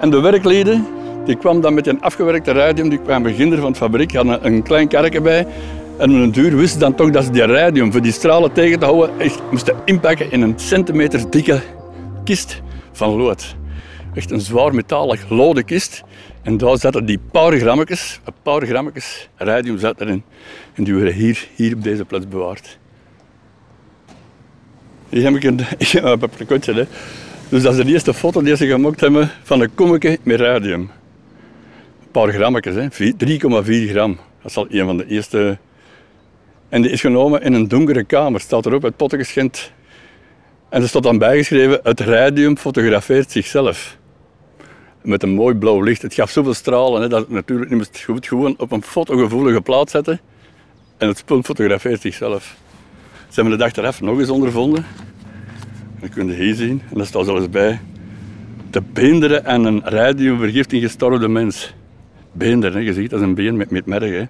En 0.00 0.10
de 0.10 0.20
werkleden, 0.20 0.86
die 1.24 1.36
kwamen 1.36 1.62
dan 1.62 1.74
met 1.74 1.86
een 1.86 2.00
afgewerkte 2.00 2.52
radium, 2.52 2.88
die 2.88 2.98
kwamen 2.98 3.30
beginnen 3.30 3.58
van 3.58 3.72
de 3.72 3.78
fabriek, 3.78 4.14
hadden 4.14 4.46
een 4.46 4.62
klein 4.62 4.88
karretje 4.88 5.20
bij. 5.20 5.46
En 5.98 6.10
een 6.10 6.32
duur 6.32 6.56
wisten 6.56 6.80
dan 6.80 6.94
toch 6.94 7.10
dat 7.10 7.24
ze 7.24 7.30
die 7.30 7.46
radium 7.46 7.92
voor 7.92 8.02
die 8.02 8.12
stralen 8.12 8.52
tegen 8.52 8.78
te 8.78 8.84
houden, 8.84 9.18
echt 9.18 9.40
moesten 9.50 9.76
inpakken 9.84 10.32
in 10.32 10.42
een 10.42 10.58
centimeter 10.58 11.30
dikke 11.30 11.60
kist 12.24 12.62
van 12.92 13.10
lood. 13.10 13.56
Echt 14.14 14.30
een 14.30 14.40
zwaar 14.40 14.74
metalig 14.74 15.28
lode 15.28 15.62
kist. 15.62 16.02
En 16.42 16.56
daar 16.56 16.78
zaten 16.78 17.04
die 17.04 17.18
paar 17.30 17.58
grammetjes, 17.58 18.20
een 18.24 18.32
paar 18.42 18.66
grammetjes 18.66 19.28
radium 19.36 19.78
zat 19.78 20.00
erin. 20.00 20.22
En 20.74 20.84
die 20.84 20.94
werden 20.94 21.14
hier, 21.14 21.48
hier 21.54 21.74
op 21.74 21.82
deze 21.82 22.04
plaats 22.04 22.28
bewaard. 22.28 22.78
Hier 25.08 25.22
heb 25.22 25.34
ik 25.34 25.44
een, 25.44 25.60
ik 25.78 25.88
heb 25.88 26.22
een. 26.66 26.86
Dus 27.48 27.62
dat 27.62 27.74
is 27.74 27.84
de 27.84 27.92
eerste 27.92 28.14
foto 28.14 28.42
die 28.42 28.56
ze 28.56 28.66
gemaakt 28.66 29.00
hebben 29.00 29.30
van 29.42 29.60
een 29.60 29.74
kommetje 29.74 30.18
met 30.22 30.40
radium. 30.40 30.80
Een 30.80 32.10
paar 32.10 32.32
grammetjes, 32.32 32.74
hè. 32.74 32.88
3,4 32.90 33.90
gram. 33.90 34.16
Dat 34.42 34.50
is 34.50 34.56
al 34.56 34.66
een 34.70 34.84
van 34.84 34.96
de 34.96 35.06
eerste. 35.06 35.58
En 36.68 36.82
die 36.82 36.90
is 36.90 37.00
genomen 37.00 37.42
in 37.42 37.52
een 37.52 37.68
donkere 37.68 38.04
kamer. 38.04 38.40
Staat 38.40 38.66
erop, 38.66 38.82
het 38.82 38.96
potten 38.96 39.18
geschenkt. 39.18 39.72
En 40.68 40.82
er 40.82 40.88
staat 40.88 41.02
dan 41.02 41.18
bijgeschreven, 41.18 41.80
het 41.82 42.00
radium 42.00 42.56
fotografeert 42.56 43.30
zichzelf. 43.30 43.96
Met 45.02 45.22
een 45.22 45.34
mooi 45.34 45.54
blauw 45.54 45.80
licht. 45.80 46.02
Het 46.02 46.14
gaf 46.14 46.30
zoveel 46.30 46.54
stralen, 46.54 47.02
hè, 47.02 47.08
dat 47.08 47.20
het 47.20 47.30
natuurlijk 47.30 47.70
niet 47.70 48.02
goed 48.04 48.26
gewoon 48.26 48.54
op 48.58 48.72
een 48.72 48.82
fotogevoelige 48.82 49.60
plaat 49.60 49.90
zetten. 49.90 50.20
En 50.96 51.08
het 51.08 51.18
spul 51.18 51.42
fotografeert 51.42 52.00
zichzelf. 52.00 52.56
Ze 53.28 53.40
hebben 53.40 53.58
de 53.58 53.64
dag 53.64 53.72
eraf 53.72 54.00
nog 54.00 54.18
eens 54.18 54.30
ondervonden. 54.30 54.84
Dat 56.00 56.10
kun 56.10 56.26
je 56.26 56.34
hier 56.34 56.54
zien. 56.54 56.82
En 56.90 56.96
daar 56.96 57.06
staat 57.06 57.24
zelfs 57.24 57.50
bij. 57.50 57.80
De 58.70 58.82
beenderen 58.82 59.44
en 59.44 59.64
een 59.64 59.80
radiumvergifting 59.84 60.82
gestorven 60.82 61.32
mens. 61.32 61.74
Beenderen, 62.32 62.82
je 62.82 62.92
ziet 62.92 63.10
dat 63.10 63.20
is 63.20 63.26
een 63.26 63.34
been 63.34 63.56
met, 63.56 63.70
met 63.70 63.86
merg. 63.86 64.10
Hè. 64.10 64.24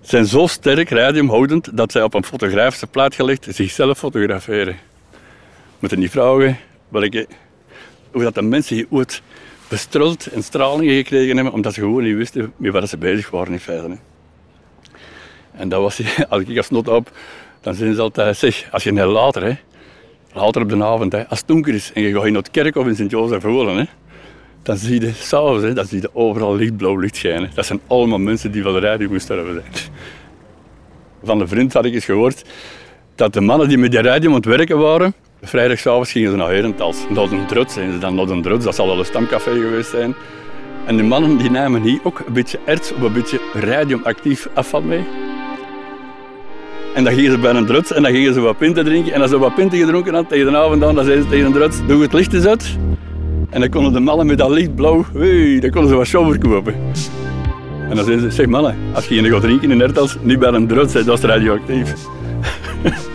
Zijn 0.00 0.26
zo 0.26 0.46
sterk 0.46 0.88
radiumhoudend 0.88 1.76
dat 1.76 1.92
zij 1.92 2.02
op 2.02 2.14
een 2.14 2.24
fotografische 2.24 2.86
plaat 2.86 3.14
gelegd 3.14 3.46
zichzelf 3.50 3.98
fotograferen. 3.98 4.76
Moeten 5.78 5.98
niet 5.98 6.10
vragen 6.10 6.56
welke, 6.88 7.26
hoe 8.12 8.22
dat 8.22 8.34
de 8.34 8.42
mensen 8.42 8.76
hier 8.76 8.86
ooit 8.90 9.22
bestruld 9.68 10.26
en 10.26 10.42
stralingen 10.42 10.94
gekregen 10.94 11.34
hebben, 11.34 11.54
omdat 11.54 11.74
ze 11.74 11.80
gewoon 11.80 12.02
niet 12.02 12.16
wisten 12.16 12.52
met 12.56 12.72
waar 12.72 12.86
ze 12.86 12.98
bezig 12.98 13.30
waren 13.30 13.52
in 13.52 13.60
feite. 13.60 13.96
En 15.52 15.68
dat 15.68 15.80
was, 15.80 16.00
als 16.28 16.42
ik 16.42 16.56
als 16.56 16.70
not 16.70 16.88
op, 16.88 17.10
dan 17.60 17.74
zijn 17.74 17.94
ze 17.94 18.00
altijd, 18.00 18.36
zeg, 18.36 18.68
als 18.70 18.82
je 18.82 18.92
net 18.92 19.06
later, 19.06 19.42
hè, 19.42 19.54
later 20.32 20.62
op 20.62 20.68
de 20.68 20.84
avond, 20.84 21.12
hè, 21.12 21.28
als 21.28 21.38
het 21.38 21.48
donker 21.48 21.74
is 21.74 21.90
en 21.94 22.02
je 22.02 22.12
gaat 22.12 22.26
in 22.26 22.34
het 22.34 22.50
kerkhof 22.50 22.86
in 22.86 22.94
Sint-Jozef 22.96 23.42
hè, 23.42 23.84
dan 24.62 24.76
zie 24.76 25.00
je 25.00 25.12
s'avonds, 25.12 25.74
dan 25.74 25.86
zie 25.86 26.00
je 26.00 26.10
overal 26.12 26.56
lichtblauw 26.56 26.96
licht 26.96 27.16
schijnen. 27.16 27.50
Dat 27.54 27.66
zijn 27.66 27.80
allemaal 27.86 28.18
mensen 28.18 28.52
die 28.52 28.62
van 28.62 28.72
de 28.72 29.06
moesten 29.10 29.36
hebben 29.36 29.54
zijn. 29.54 29.92
Van 31.22 31.40
een 31.40 31.48
vriend 31.48 31.72
had 31.72 31.84
ik 31.84 31.94
eens 31.94 32.04
gehoord 32.04 32.44
dat 33.14 33.32
de 33.32 33.40
mannen 33.40 33.68
die 33.68 33.78
met 33.78 33.90
die 33.90 34.00
radio 34.00 34.28
aan 34.28 34.34
het 34.34 34.44
werken 34.44 34.78
waren, 34.78 35.14
vrijdagavond 35.42 36.08
gingen 36.08 36.30
ze 36.30 36.36
naar 36.36 36.50
Herentals. 36.50 36.98
Naar 37.08 37.32
een 37.32 37.46
druts 37.46 37.74
zijn 37.74 37.92
ze 37.92 37.98
dan 37.98 38.18
een 38.18 38.42
druts, 38.42 38.64
dat 38.64 38.74
zal 38.74 38.86
wel 38.86 38.98
een 38.98 39.04
stamcafé 39.04 39.50
geweest 39.50 39.90
zijn. 39.90 40.14
En 40.86 40.96
de 40.96 41.02
mannen 41.02 41.36
die 41.36 41.50
namen 41.50 41.82
hier 41.82 42.00
ook 42.02 42.22
een 42.26 42.32
beetje 42.32 42.58
erts 42.64 42.92
of 42.92 43.02
een 43.02 43.12
beetje 43.12 43.40
radiumactief 43.52 44.48
afval 44.54 44.82
mee. 44.82 45.29
En 46.94 47.04
dan 47.04 47.12
gingen 47.12 47.30
ze 47.30 47.38
bij 47.38 47.54
een 47.54 47.66
druts 47.66 47.92
en 47.92 48.02
dan 48.02 48.12
gingen 48.12 48.34
ze 48.34 48.40
wat 48.40 48.58
pinten 48.58 48.84
drinken. 48.84 49.12
En 49.12 49.20
als 49.20 49.30
ze 49.30 49.38
wat 49.38 49.54
pinten 49.54 49.78
gedronken 49.78 50.14
hadden 50.14 50.30
tegen 50.30 50.52
de 50.52 50.58
avond 50.58 50.84
aan, 50.84 50.94
dan 50.94 51.04
zeiden 51.04 51.24
ze 51.24 51.30
tegen 51.30 51.46
een 51.46 51.52
druts, 51.52 51.76
doe 51.86 52.02
het 52.02 52.12
licht 52.12 52.34
eens 52.34 52.46
uit. 52.46 52.76
En 53.50 53.60
dan 53.60 53.68
konden 53.68 53.92
de 53.92 54.00
mannen 54.00 54.26
met 54.26 54.38
dat 54.38 54.50
lichtblauw, 54.50 55.04
hey, 55.12 55.58
dan 55.60 55.70
konden 55.70 55.90
ze 55.90 55.96
wat 55.96 56.06
show 56.06 56.30
verkopen. 56.30 56.74
En 57.88 57.96
dan 57.96 58.04
zeiden 58.04 58.30
ze, 58.30 58.36
zeg 58.36 58.46
mannen, 58.46 58.76
als 58.94 59.06
je 59.06 59.20
hier 59.20 59.32
gaat 59.32 59.40
drinken 59.40 59.70
in 59.70 59.80
Hertals, 59.80 60.16
niet 60.20 60.38
bij 60.38 60.52
een 60.52 60.66
druts, 60.66 60.92
dat 60.92 61.18
is 61.18 61.24
radioactief. 61.24 61.94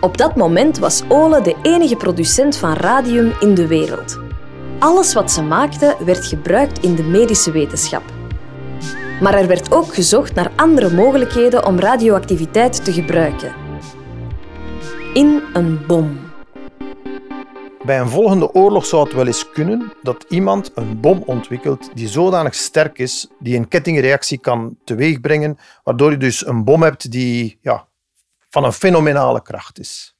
Op 0.00 0.16
dat 0.16 0.36
moment 0.36 0.78
was 0.78 1.02
Ole 1.08 1.42
de 1.42 1.54
enige 1.62 1.96
producent 1.96 2.56
van 2.56 2.72
radium 2.72 3.32
in 3.40 3.54
de 3.54 3.66
wereld. 3.66 4.18
Alles 4.78 5.14
wat 5.14 5.32
ze 5.32 5.42
maakten 5.42 5.96
werd 6.04 6.26
gebruikt 6.26 6.78
in 6.78 6.94
de 6.94 7.02
medische 7.02 7.50
wetenschap. 7.50 8.02
Maar 9.20 9.34
er 9.34 9.46
werd 9.46 9.72
ook 9.72 9.94
gezocht 9.94 10.34
naar 10.34 10.50
andere 10.56 10.94
mogelijkheden 10.94 11.66
om 11.66 11.78
radioactiviteit 11.78 12.84
te 12.84 12.92
gebruiken. 12.92 13.52
In 15.14 15.42
een 15.52 15.86
bom. 15.86 16.18
Bij 17.84 18.00
een 18.00 18.08
volgende 18.08 18.52
oorlog 18.52 18.86
zou 18.86 19.04
het 19.04 19.12
wel 19.12 19.26
eens 19.26 19.50
kunnen 19.50 19.92
dat 20.02 20.24
iemand 20.28 20.70
een 20.74 21.00
bom 21.00 21.22
ontwikkelt 21.26 21.90
die 21.94 22.08
zodanig 22.08 22.54
sterk 22.54 22.98
is, 22.98 23.30
die 23.38 23.56
een 23.56 23.68
kettingreactie 23.68 24.38
kan 24.38 24.76
teweegbrengen, 24.84 25.58
waardoor 25.84 26.10
je 26.10 26.16
dus 26.16 26.46
een 26.46 26.64
bom 26.64 26.82
hebt 26.82 27.10
die 27.10 27.58
ja, 27.60 27.86
van 28.50 28.64
een 28.64 28.72
fenomenale 28.72 29.42
kracht 29.42 29.78
is. 29.78 30.16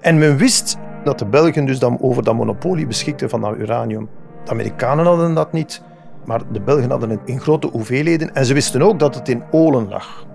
En 0.00 0.18
men 0.18 0.36
wist 0.36 0.76
dat 1.04 1.18
de 1.18 1.26
Belgen 1.26 1.64
dus 1.64 1.78
dan 1.78 2.00
over 2.00 2.22
dat 2.22 2.34
monopolie 2.34 2.86
beschikten 2.86 3.28
van 3.30 3.40
dat 3.40 3.56
uranium. 3.56 4.08
De 4.44 4.50
Amerikanen 4.50 5.06
hadden 5.06 5.34
dat 5.34 5.52
niet, 5.52 5.82
maar 6.30 6.52
de 6.52 6.60
Belgen 6.60 6.90
hadden 6.90 7.10
het 7.10 7.20
in 7.24 7.40
grote 7.40 7.66
hoeveelheden 7.66 8.34
en 8.34 8.44
ze 8.44 8.54
wisten 8.54 8.82
ook 8.82 8.98
dat 8.98 9.14
het 9.14 9.28
in 9.28 9.42
Olen 9.50 9.88
lag. 9.88 10.26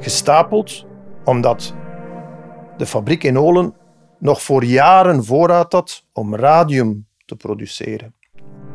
Gestapeld 0.00 0.86
omdat 1.24 1.74
de 2.76 2.86
fabriek 2.86 3.24
in 3.24 3.38
Olen 3.38 3.74
nog 4.18 4.42
voor 4.42 4.64
jaren 4.64 5.24
voorraad 5.24 5.72
had 5.72 6.04
om 6.12 6.36
radium 6.36 7.06
te 7.24 7.36
produceren. 7.36 8.14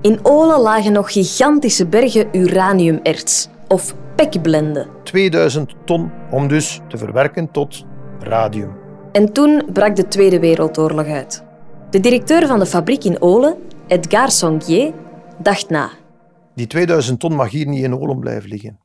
In 0.02 0.20
Olen 0.24 0.60
lagen 0.60 0.92
nog 0.92 1.12
gigantische 1.12 1.88
bergen 1.88 2.28
uraniumerts, 2.32 3.50
of 3.68 3.96
pekblenden. 4.16 4.88
2000 5.04 5.76
ton 5.86 6.12
om 6.32 6.48
dus 6.48 6.82
te 6.88 6.98
verwerken 6.98 7.52
tot 7.52 7.86
radium. 8.20 8.72
En 9.12 9.34
toen 9.34 9.64
brak 9.74 9.96
de 9.96 10.08
Tweede 10.08 10.40
Wereldoorlog 10.40 11.06
uit. 11.06 11.44
De 11.90 12.00
directeur 12.00 12.48
van 12.48 12.60
de 12.60 12.66
fabriek 12.66 13.04
in 13.04 13.22
Olen, 13.22 13.56
Edgar 13.88 14.32
Songier, 14.32 14.94
dacht 15.38 15.70
na. 15.70 16.00
Die 16.56 16.68
2000 16.68 17.20
ton 17.20 17.36
mag 17.36 17.50
hier 17.50 17.68
niet 17.68 17.84
in 17.84 18.00
Olen 18.00 18.20
blijven 18.20 18.50
liggen. 18.50 18.80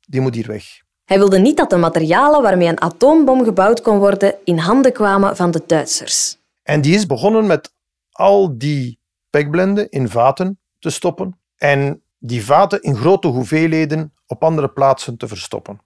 Die 0.00 0.20
moet 0.20 0.34
hier 0.34 0.46
weg. 0.46 0.64
Hij 1.04 1.18
wilde 1.18 1.38
niet 1.38 1.56
dat 1.56 1.70
de 1.70 1.76
materialen 1.76 2.42
waarmee 2.42 2.68
een 2.68 2.80
atoombom 2.80 3.44
gebouwd 3.44 3.80
kon 3.80 3.98
worden 3.98 4.34
in 4.44 4.58
handen 4.58 4.92
kwamen 4.92 5.36
van 5.36 5.50
de 5.50 5.62
Duitsers. 5.66 6.38
En 6.62 6.80
die 6.80 6.94
is 6.94 7.06
begonnen 7.06 7.46
met 7.46 7.72
al 8.12 8.58
die 8.58 8.98
pekblenden 9.30 9.90
in 9.90 10.08
vaten 10.08 10.58
te 10.78 10.90
stoppen 10.90 11.38
en 11.56 12.02
die 12.18 12.44
vaten 12.44 12.82
in 12.82 12.96
grote 12.96 13.28
hoeveelheden 13.28 14.12
op 14.26 14.44
andere 14.44 14.68
plaatsen 14.68 15.16
te 15.16 15.28
verstoppen. 15.28 15.80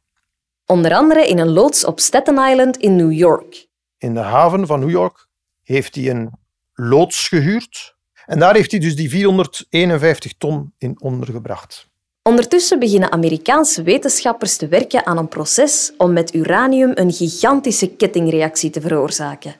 Onder 0.67 0.95
andere 0.95 1.29
in 1.29 1.39
een 1.39 1.53
loods 1.53 1.85
op 1.85 2.01
Staten 2.01 2.39
Island 2.51 2.77
in 2.77 2.97
New 2.97 3.13
York. 3.13 3.69
In 3.99 4.15
de 4.15 4.21
haven 4.21 4.67
van 4.67 4.81
New 4.81 4.91
York 4.91 5.29
heeft 5.63 5.95
hij 5.95 6.11
een 6.11 6.31
loods 6.73 7.29
gehuurd 7.29 7.97
en 8.31 8.39
daar 8.39 8.55
heeft 8.55 8.71
hij 8.71 8.81
dus 8.81 8.97
die 8.97 9.11
451 9.11 10.33
ton 10.39 10.73
in 10.79 11.01
ondergebracht. 11.01 11.89
Ondertussen 12.23 12.79
beginnen 12.79 13.13
Amerikaanse 13.13 13.83
wetenschappers 13.83 14.57
te 14.57 14.69
werken 14.69 15.07
aan 15.07 15.19
een 15.19 15.29
proces 15.29 15.93
om 15.97 16.13
met 16.13 16.35
uranium 16.35 16.93
een 16.95 17.13
gigantische 17.13 17.89
kettingreactie 17.97 18.71
te 18.71 18.81
veroorzaken. 18.81 19.55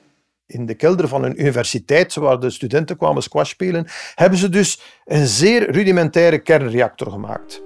In 0.45 0.65
de 0.65 0.73
kelder 0.73 1.07
van 1.07 1.23
een 1.23 1.39
universiteit, 1.39 2.15
waar 2.15 2.39
de 2.39 2.49
studenten 2.49 2.97
kwamen 2.97 3.23
squash 3.23 3.49
spelen, 3.49 3.87
hebben 4.15 4.39
ze 4.39 4.49
dus 4.49 4.79
een 5.05 5.27
zeer 5.27 5.71
rudimentaire 5.71 6.39
kernreactor 6.39 7.11
gemaakt. 7.11 7.61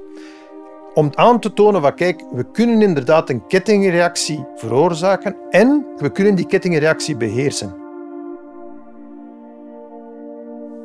Om 0.94 1.10
aan 1.14 1.40
te 1.40 1.54
tonen 1.54 1.82
van 1.82 1.96
kijk, 1.96 2.24
we 2.32 2.52
kunnen 2.52 2.82
inderdaad 2.82 3.30
een 3.30 3.48
kettingreactie 3.48 4.46
veroorzaken 4.56 5.36
en 5.50 5.86
we 5.98 6.12
kunnen 6.12 6.36
die 6.36 6.48
kettingreactie 6.48 7.18
beheersen. 7.18 7.85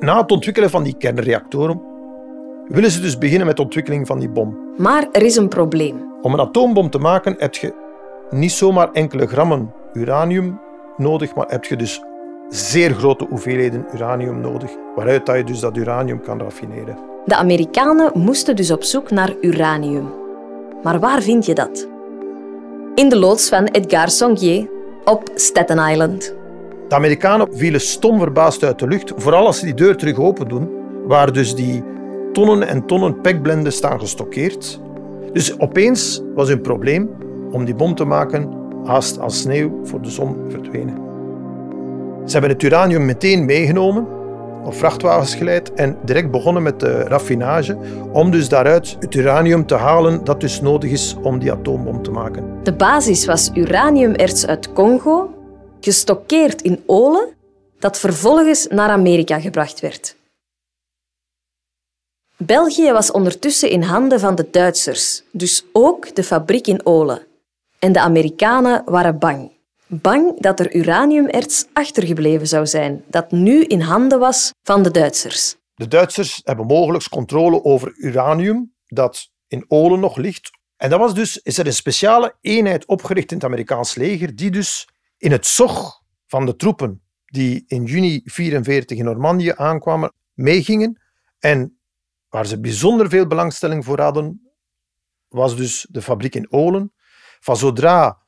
Na 0.01 0.21
het 0.21 0.33
ontwikkelen 0.33 0.71
van 0.71 0.83
die 0.83 0.95
kernreactoren 0.99 1.83
willen 2.69 2.91
ze 2.91 3.01
dus 3.01 3.19
beginnen 3.19 3.47
met 3.47 3.57
de 3.57 3.63
ontwikkeling 3.63 4.07
van 4.07 4.19
die 4.19 4.29
bom. 4.29 4.59
Maar 4.77 5.09
er 5.13 5.23
is 5.23 5.37
een 5.37 5.49
probleem. 5.49 6.13
Om 6.23 6.33
een 6.33 6.41
atoombom 6.41 6.91
te 6.91 6.99
maken 6.99 7.35
heb 7.39 7.55
je 7.55 7.75
niet 8.31 8.53
zomaar 8.53 8.93
enkele 8.93 9.27
grammen 9.27 9.73
uranium 9.93 10.61
nodig, 10.97 11.35
maar 11.35 11.49
heb 11.49 11.65
je 11.65 11.77
dus 11.77 12.03
zeer 12.49 12.95
grote 12.95 13.27
hoeveelheden 13.29 13.87
uranium 13.95 14.41
nodig, 14.41 14.71
waaruit 14.95 15.27
je 15.27 15.45
dus 15.45 15.61
dat 15.61 15.77
uranium 15.77 16.21
kan 16.21 16.41
raffineren. 16.41 16.99
De 17.25 17.37
Amerikanen 17.37 18.11
moesten 18.15 18.57
dus 18.57 18.71
op 18.71 18.83
zoek 18.83 19.11
naar 19.11 19.35
uranium. 19.41 20.13
Maar 20.83 21.01
waar 21.01 21.23
vind 21.23 21.47
je 21.47 21.55
dat? 21.55 21.89
In 22.95 23.09
de 23.09 23.19
loods 23.19 23.49
van 23.49 23.65
Edgar 23.65 24.11
Songier 24.11 24.69
op 25.05 25.31
Staten 25.35 25.91
Island. 25.91 26.40
De 26.91 26.97
Amerikanen 26.97 27.49
vielen 27.53 27.81
stom 27.81 28.19
verbaasd 28.19 28.65
uit 28.65 28.79
de 28.79 28.87
lucht, 28.87 29.13
vooral 29.17 29.47
als 29.47 29.59
ze 29.59 29.65
die 29.65 29.75
deur 29.75 29.97
terug 29.97 30.19
open 30.19 30.49
doen, 30.49 30.71
waar 31.07 31.33
dus 31.33 31.55
die 31.55 31.85
tonnen 32.33 32.69
en 32.69 32.87
tonnen 32.87 33.21
pekblenden 33.21 33.73
staan 33.73 34.01
gestockeerd. 34.01 34.81
Dus 35.33 35.59
opeens 35.59 36.23
was 36.35 36.49
hun 36.49 36.61
probleem 36.61 37.11
om 37.51 37.65
die 37.65 37.75
bom 37.75 37.95
te 37.95 38.05
maken 38.05 38.49
haast 38.85 39.21
als 39.21 39.41
sneeuw 39.41 39.81
voor 39.85 40.03
de 40.03 40.11
zon 40.11 40.37
verdwenen. 40.49 40.95
Ze 42.25 42.33
hebben 42.33 42.51
het 42.51 42.63
uranium 42.63 43.05
meteen 43.05 43.45
meegenomen, 43.45 44.07
op 44.65 44.75
vrachtwagens 44.75 45.35
geleid 45.35 45.73
en 45.75 45.97
direct 46.05 46.31
begonnen 46.31 46.63
met 46.63 46.81
de 46.81 47.03
raffinage 47.03 47.77
om 48.13 48.31
dus 48.31 48.49
daaruit 48.49 48.97
het 49.01 49.15
uranium 49.15 49.67
te 49.67 49.75
halen 49.75 50.25
dat 50.25 50.41
dus 50.41 50.61
nodig 50.61 50.91
is 50.91 51.17
om 51.23 51.39
die 51.39 51.53
atoombom 51.53 52.03
te 52.03 52.11
maken. 52.11 52.45
De 52.63 52.75
basis 52.75 53.27
was 53.27 53.51
uraniumerts 53.55 54.47
uit 54.47 54.73
Congo, 54.73 55.31
gestockeerd 55.81 56.63
in 56.63 56.83
Olen, 56.87 57.35
dat 57.79 57.99
vervolgens 57.99 58.67
naar 58.67 58.89
Amerika 58.89 59.41
gebracht 59.41 59.81
werd. 59.81 60.17
België 62.37 62.93
was 62.93 63.11
ondertussen 63.11 63.71
in 63.71 63.83
handen 63.83 64.21
van 64.21 64.35
de 64.35 64.49
Duitsers, 64.51 65.23
dus 65.31 65.65
ook 65.73 66.15
de 66.15 66.25
fabriek 66.25 66.67
in 66.67 66.87
Olen. 66.87 67.27
En 67.79 67.93
de 67.93 68.01
Amerikanen 68.01 68.83
waren 68.85 69.19
bang. 69.19 69.51
Bang 69.87 70.41
dat 70.41 70.61
er 70.61 70.75
uraniumerts 70.75 71.67
achtergebleven 71.73 72.47
zou 72.47 72.67
zijn, 72.67 73.05
dat 73.07 73.31
nu 73.31 73.65
in 73.65 73.81
handen 73.81 74.19
was 74.19 74.53
van 74.63 74.83
de 74.83 74.91
Duitsers. 74.91 75.57
De 75.75 75.89
Duitsers 75.89 76.41
hebben 76.45 76.67
mogelijk 76.67 77.09
controle 77.09 77.65
over 77.65 77.93
uranium 77.97 78.75
dat 78.87 79.31
in 79.49 79.65
Olen 79.69 80.01
nog 80.01 80.17
ligt. 80.17 80.51
En 80.77 80.91
dat 80.91 80.99
was 80.99 81.15
dus, 81.15 81.39
is 81.43 81.59
er 81.59 81.67
een 81.67 81.73
speciale 81.73 82.35
eenheid 82.41 82.87
opgericht 82.87 83.31
in 83.31 83.37
het 83.37 83.47
Amerikaans 83.47 83.95
leger, 83.95 84.37
die 84.37 84.51
dus 84.51 84.89
in 85.21 85.33
het 85.33 85.47
zog 85.47 86.03
van 86.27 86.47
de 86.47 86.57
troepen 86.57 87.03
die 87.27 87.65
in 87.67 87.85
juni 87.85 88.23
1944 88.23 88.99
in 88.99 89.05
Normandië 89.05 89.53
aankwamen, 89.57 90.13
meegingen. 90.33 91.01
En 91.39 91.79
waar 92.29 92.47
ze 92.47 92.61
bijzonder 92.61 93.09
veel 93.09 93.27
belangstelling 93.27 93.85
voor 93.85 94.01
hadden, 94.01 94.53
was 95.29 95.57
dus 95.57 95.87
de 95.91 96.03
fabriek 96.03 96.35
in 96.35 96.53
Olen. 96.53 96.93
Van 97.41 97.57
zodra 97.57 98.23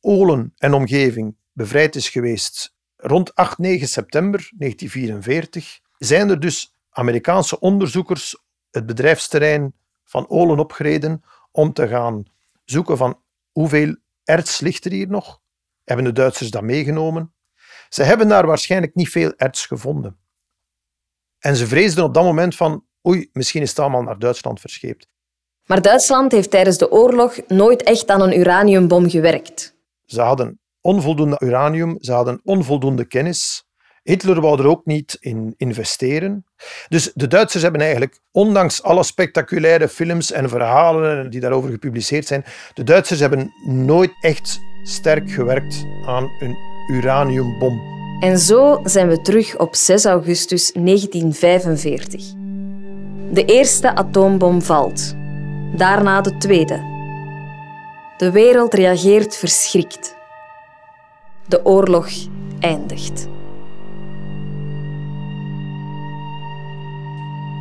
Olen 0.00 0.52
en 0.56 0.74
omgeving 0.74 1.36
bevrijd 1.52 1.96
is 1.96 2.08
geweest 2.08 2.74
rond 2.96 3.34
8, 3.34 3.58
9 3.58 3.88
september 3.88 4.50
1944, 4.56 5.80
zijn 5.98 6.30
er 6.30 6.40
dus 6.40 6.74
Amerikaanse 6.90 7.60
onderzoekers 7.60 8.42
het 8.70 8.86
bedrijfsterrein 8.86 9.74
van 10.04 10.28
Olen 10.28 10.58
opgereden 10.58 11.22
om 11.50 11.72
te 11.72 11.88
gaan 11.88 12.24
zoeken 12.64 12.96
van 12.96 13.20
hoeveel 13.52 13.96
erts 14.24 14.60
ligt 14.60 14.84
er 14.84 14.92
hier 14.92 15.08
nog. 15.08 15.40
Hebben 15.88 16.06
de 16.06 16.12
Duitsers 16.12 16.50
dat 16.50 16.62
meegenomen? 16.62 17.34
Ze 17.88 18.02
hebben 18.02 18.28
daar 18.28 18.46
waarschijnlijk 18.46 18.94
niet 18.94 19.08
veel 19.08 19.32
erts 19.36 19.66
gevonden. 19.66 20.18
En 21.38 21.56
ze 21.56 21.66
vreesden 21.66 22.04
op 22.04 22.14
dat 22.14 22.24
moment 22.24 22.56
van 22.56 22.84
oei, 23.08 23.28
misschien 23.32 23.62
is 23.62 23.68
het 23.68 23.78
allemaal 23.78 24.02
naar 24.02 24.18
Duitsland 24.18 24.60
verscheept. 24.60 25.08
Maar 25.66 25.82
Duitsland 25.82 26.32
heeft 26.32 26.50
tijdens 26.50 26.78
de 26.78 26.90
oorlog 26.90 27.46
nooit 27.46 27.82
echt 27.82 28.08
aan 28.08 28.20
een 28.20 28.38
uraniumbom 28.38 29.10
gewerkt. 29.10 29.76
Ze 30.04 30.20
hadden 30.20 30.60
onvoldoende 30.80 31.36
uranium, 31.38 31.96
ze 32.00 32.12
hadden 32.12 32.40
onvoldoende 32.44 33.04
kennis. 33.04 33.66
Hitler 34.02 34.40
wou 34.40 34.60
er 34.60 34.66
ook 34.66 34.86
niet 34.86 35.16
in 35.20 35.54
investeren. 35.56 36.46
Dus 36.88 37.12
de 37.14 37.26
Duitsers 37.26 37.62
hebben 37.62 37.80
eigenlijk, 37.80 38.20
ondanks 38.30 38.82
alle 38.82 39.02
spectaculaire 39.02 39.88
films 39.88 40.32
en 40.32 40.48
verhalen 40.48 41.30
die 41.30 41.40
daarover 41.40 41.70
gepubliceerd 41.70 42.26
zijn, 42.26 42.44
de 42.74 42.84
Duitsers 42.84 43.20
hebben 43.20 43.52
nooit 43.64 44.12
echt 44.20 44.58
sterk 44.82 45.30
gewerkt 45.30 45.86
aan 46.06 46.30
een 46.38 46.56
uraniumbom. 46.90 47.80
En 48.20 48.38
zo 48.38 48.80
zijn 48.84 49.08
we 49.08 49.20
terug 49.20 49.58
op 49.58 49.74
6 49.74 50.04
augustus 50.04 50.72
1945. 50.72 52.24
De 53.30 53.44
eerste 53.44 53.94
atoombom 53.94 54.62
valt. 54.62 55.14
Daarna 55.76 56.20
de 56.20 56.36
tweede. 56.36 56.96
De 58.16 58.30
wereld 58.30 58.74
reageert 58.74 59.36
verschrikt. 59.36 60.16
De 61.46 61.64
oorlog 61.64 62.08
eindigt. 62.60 63.28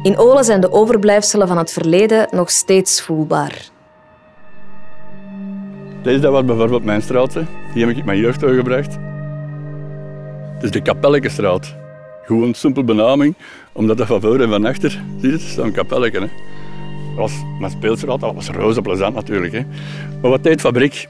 In 0.04 0.18
Olen 0.18 0.44
zijn 0.44 0.62
de 0.62 0.72
overblijfselen 0.72 1.48
van 1.48 1.58
het 1.58 1.72
verleden 1.72 2.28
nog 2.32 2.50
steeds 2.50 3.02
voelbaar. 3.02 3.70
Deze 6.04 6.30
was 6.30 6.46
bijvoorbeeld 6.46 6.84
mijn 6.84 7.02
straat. 7.02 7.34
Die 7.74 7.86
heb 7.86 7.98
ik 7.98 8.06
mijn 8.06 8.20
jeugd 8.20 8.40
doorgebracht. 8.40 8.98
Het 10.54 10.64
is 10.64 10.72
de 10.72 10.82
Kapellekenstraat. 10.82 11.76
Gewoon 12.26 12.54
simpel 12.54 12.84
benaming, 12.84 13.36
omdat 13.72 13.98
dat 13.98 14.08
van 14.08 14.22
voor 14.22 14.40
en 14.40 14.50
van 14.50 14.66
achter, 14.66 15.02
zie 15.22 15.32
je 15.32 15.62
een 15.62 15.72
kapelletje. 15.72 16.20
Hè. 16.20 16.28
Dat 16.28 17.16
was 17.16 17.32
mijn 17.60 17.72
speelstraat, 17.72 18.20
dat 18.20 18.34
was 18.34 18.50
roze 18.50 18.82
plezant 18.82 19.16
natuurlijk. 19.16 19.54
Hè. 19.54 19.62
Maar 20.22 20.32
wat 20.32 20.44
deed 20.44 20.54
de 20.54 20.60
fabriek? 20.60 21.08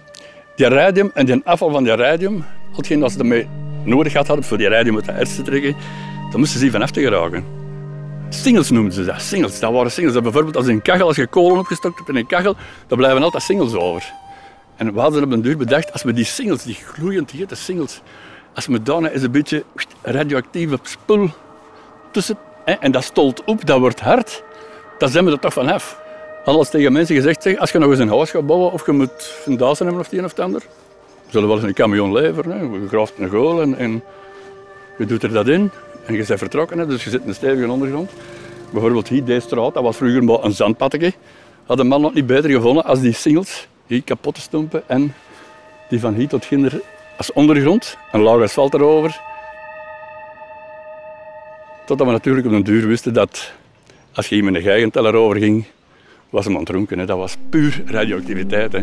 Die 0.55 0.67
radium 0.67 1.11
en 1.13 1.25
die 1.25 1.41
afval 1.43 1.71
van 1.71 1.83
die 1.83 1.95
radium, 1.95 2.43
hetgeen 2.75 2.99
dat 2.99 3.11
ze 3.11 3.19
ermee 3.19 3.47
nodig 3.83 4.13
had 4.13 4.27
hadden 4.27 4.45
voor 4.45 4.57
die 4.57 4.67
radium 4.67 4.95
uit 4.95 5.05
de 5.05 5.11
erts 5.11 5.35
te 5.35 5.41
trekken, 5.41 5.75
dan 6.31 6.39
moesten 6.39 6.57
ze 6.57 6.63
die 6.63 6.71
vanaf 6.71 6.91
te 6.91 7.01
geraken. 7.01 7.43
Singles 8.29 8.69
noemden 8.69 8.93
ze 8.93 9.05
dat, 9.05 9.21
singles. 9.21 9.59
Dat 9.59 9.71
waren 9.71 9.91
singles. 9.91 10.13
Dat 10.13 10.23
bijvoorbeeld 10.23 10.55
als 10.55 10.67
een 10.67 10.81
kachel, 10.81 11.07
als 11.07 11.15
je 11.15 11.27
kolen 11.27 11.59
opgestokt 11.59 11.97
hebt 11.97 12.09
in 12.09 12.15
een 12.15 12.27
kachel, 12.27 12.55
dan 12.87 12.97
blijven 12.97 13.23
altijd 13.23 13.43
singles 13.43 13.73
over. 13.73 14.13
En 14.77 14.93
we 14.93 14.99
hadden 14.99 15.23
op 15.23 15.31
een 15.31 15.41
duur 15.41 15.57
bedacht, 15.57 15.93
als 15.93 16.03
we 16.03 16.13
die 16.13 16.25
singles, 16.25 16.63
die 16.63 16.75
gloeiend 16.75 17.31
hete 17.31 17.55
singles, 17.55 18.01
als 18.53 18.65
we 18.65 18.83
daarna 18.83 19.13
een 19.13 19.31
beetje 19.31 19.63
radioactieve 20.01 20.79
spul 20.81 21.29
tussen, 22.11 22.37
en 22.65 22.91
dat 22.91 23.03
stolt 23.03 23.43
op, 23.43 23.65
dat 23.65 23.79
wordt 23.79 23.99
hard, 23.99 24.43
dan 24.97 25.09
zijn 25.09 25.25
we 25.25 25.31
er 25.31 25.39
toch 25.39 25.53
vanaf. 25.53 25.99
Alles 26.45 26.69
tegen 26.69 26.91
mensen 26.91 27.15
gezegd, 27.15 27.43
zeg, 27.43 27.57
als 27.57 27.71
je 27.71 27.77
nog 27.77 27.89
eens 27.89 27.99
een 27.99 28.09
huis 28.09 28.31
gaat 28.31 28.45
bouwen 28.45 28.71
of 28.71 28.85
je 28.85 28.91
moet 28.91 29.33
een 29.45 29.57
hebben 29.57 29.99
of 29.99 30.09
het 30.09 30.13
een 30.13 30.23
of 30.23 30.29
het 30.29 30.39
ander, 30.39 30.61
we 31.25 31.31
zullen 31.31 31.47
wel 31.47 31.57
eens 31.57 31.67
een 31.67 31.73
camion 31.73 32.13
leveren. 32.13 32.51
Hè. 32.51 32.63
Je 32.63 32.87
graaft 32.87 33.13
een 33.17 33.29
goal 33.29 33.61
en, 33.61 33.77
en, 33.77 34.03
je 34.97 35.05
doet 35.05 35.23
er 35.23 35.31
dat 35.33 35.47
in 35.47 35.71
en 36.05 36.13
je 36.13 36.25
bent 36.27 36.39
vertrokken. 36.39 36.77
Hè. 36.77 36.85
Dus 36.85 37.03
je 37.03 37.09
zit 37.09 37.21
in 37.21 37.27
een 37.27 37.35
stevige 37.35 37.71
ondergrond. 37.71 38.11
Bijvoorbeeld 38.71 39.07
hier, 39.07 39.23
deze 39.23 39.47
straat, 39.47 39.73
dat 39.73 39.83
was 39.83 39.97
vroeger 39.97 40.23
maar 40.23 40.43
een 40.43 40.53
zandpadje. 40.53 41.13
Had 41.65 41.79
een 41.79 41.87
man 41.87 42.01
nog 42.01 42.13
niet 42.13 42.27
beter 42.27 42.49
gevonden 42.49 42.85
als 42.85 42.99
die 42.99 43.13
singles 43.13 43.67
hier 43.87 44.03
kapot 44.03 44.35
te 44.35 44.41
stompen 44.41 44.83
en 44.87 45.13
die 45.89 45.99
van 45.99 46.13
hier 46.13 46.27
tot 46.27 46.45
ginder 46.45 46.81
als 47.17 47.33
ondergrond, 47.33 47.97
een 48.11 48.21
laag 48.21 48.41
asfalt 48.41 48.73
erover. 48.73 49.19
Totdat 51.85 52.07
we 52.07 52.13
natuurlijk 52.13 52.47
op 52.47 52.51
een 52.51 52.63
duur 52.63 52.87
wisten 52.87 53.13
dat 53.13 53.53
als 54.13 54.27
je 54.27 54.35
hier 54.35 54.43
met 54.43 54.55
een 54.55 54.61
geigenteller 54.61 55.15
overging, 55.15 55.65
was 56.29 56.45
hem 56.45 56.57
aan 56.57 57.05
Dat 57.05 57.17
was 57.17 57.37
puur 57.49 57.83
radioactiviteit. 57.85 58.71
Hè. 58.71 58.79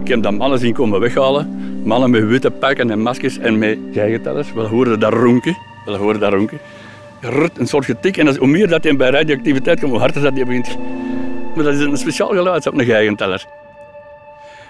Ik 0.00 0.08
heb 0.08 0.22
dan 0.22 0.34
mannen 0.34 0.58
zien 0.58 0.72
komen 0.72 1.00
weghalen. 1.00 1.82
Mannen 1.84 2.10
met 2.10 2.26
witte 2.26 2.50
pakken 2.50 2.90
en 2.90 3.00
maskers 3.00 3.38
en 3.38 3.58
met 3.58 3.78
geigentellers. 3.92 4.52
We 4.52 4.60
hoorden 4.60 5.00
dat 5.00 5.12
ronken. 5.12 5.56
We 5.84 5.90
hoorden 5.90 6.20
dat 6.20 6.32
ronken. 6.32 6.58
Een 7.56 7.66
soort 7.66 7.84
getik. 7.84 8.16
En 8.16 8.36
hoe 8.36 8.48
meer 8.48 8.68
dat 8.68 8.84
hij 8.84 8.96
bij 8.96 9.10
radioactiviteit 9.10 9.80
komt, 9.80 9.90
hoe 9.90 10.00
harder 10.00 10.22
dat 10.22 10.32
hij 10.34 10.44
begint. 10.44 10.76
Maar 11.54 11.64
dat 11.64 11.74
is 11.74 11.80
een 11.80 11.96
speciaal 11.96 12.28
geluid 12.28 12.66
op 12.66 12.78
een 12.78 12.84
geigenteller. 12.84 13.46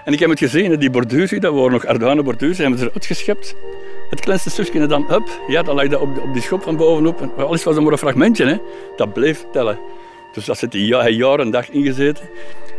En 0.04 0.12
ik 0.12 0.18
heb 0.18 0.30
het 0.30 0.38
gezien, 0.38 0.78
die 0.78 0.90
borduurs, 0.90 1.30
dat 1.30 1.54
waren 1.54 1.70
nog 1.70 1.86
Arduino 1.86 2.22
borduurs, 2.22 2.58
hebben 2.58 2.78
ze 2.78 2.84
eruit 2.84 3.06
geschept. 3.06 3.54
Het 4.10 4.20
kleinste 4.20 4.50
stukje 4.50 4.86
dan, 4.86 5.06
up, 5.12 5.28
ja, 5.46 5.62
dan 5.62 5.74
lag 5.74 5.88
dat 5.88 6.00
op, 6.00 6.18
op 6.18 6.32
die 6.32 6.42
schop 6.42 6.62
van 6.62 6.76
bovenop. 6.76 7.20
En 7.20 7.32
alles 7.36 7.64
was 7.64 7.78
maar 7.78 7.92
een 7.92 7.98
fragmentje, 7.98 8.46
hè. 8.46 8.56
dat 8.96 9.12
bleef 9.12 9.44
tellen. 9.52 9.78
Dus 10.32 10.44
dat 10.44 10.58
zit 10.58 10.72
hij 10.72 11.12
jaar 11.12 11.38
en 11.38 11.50
dag 11.50 11.70
ingezeten. 11.70 12.24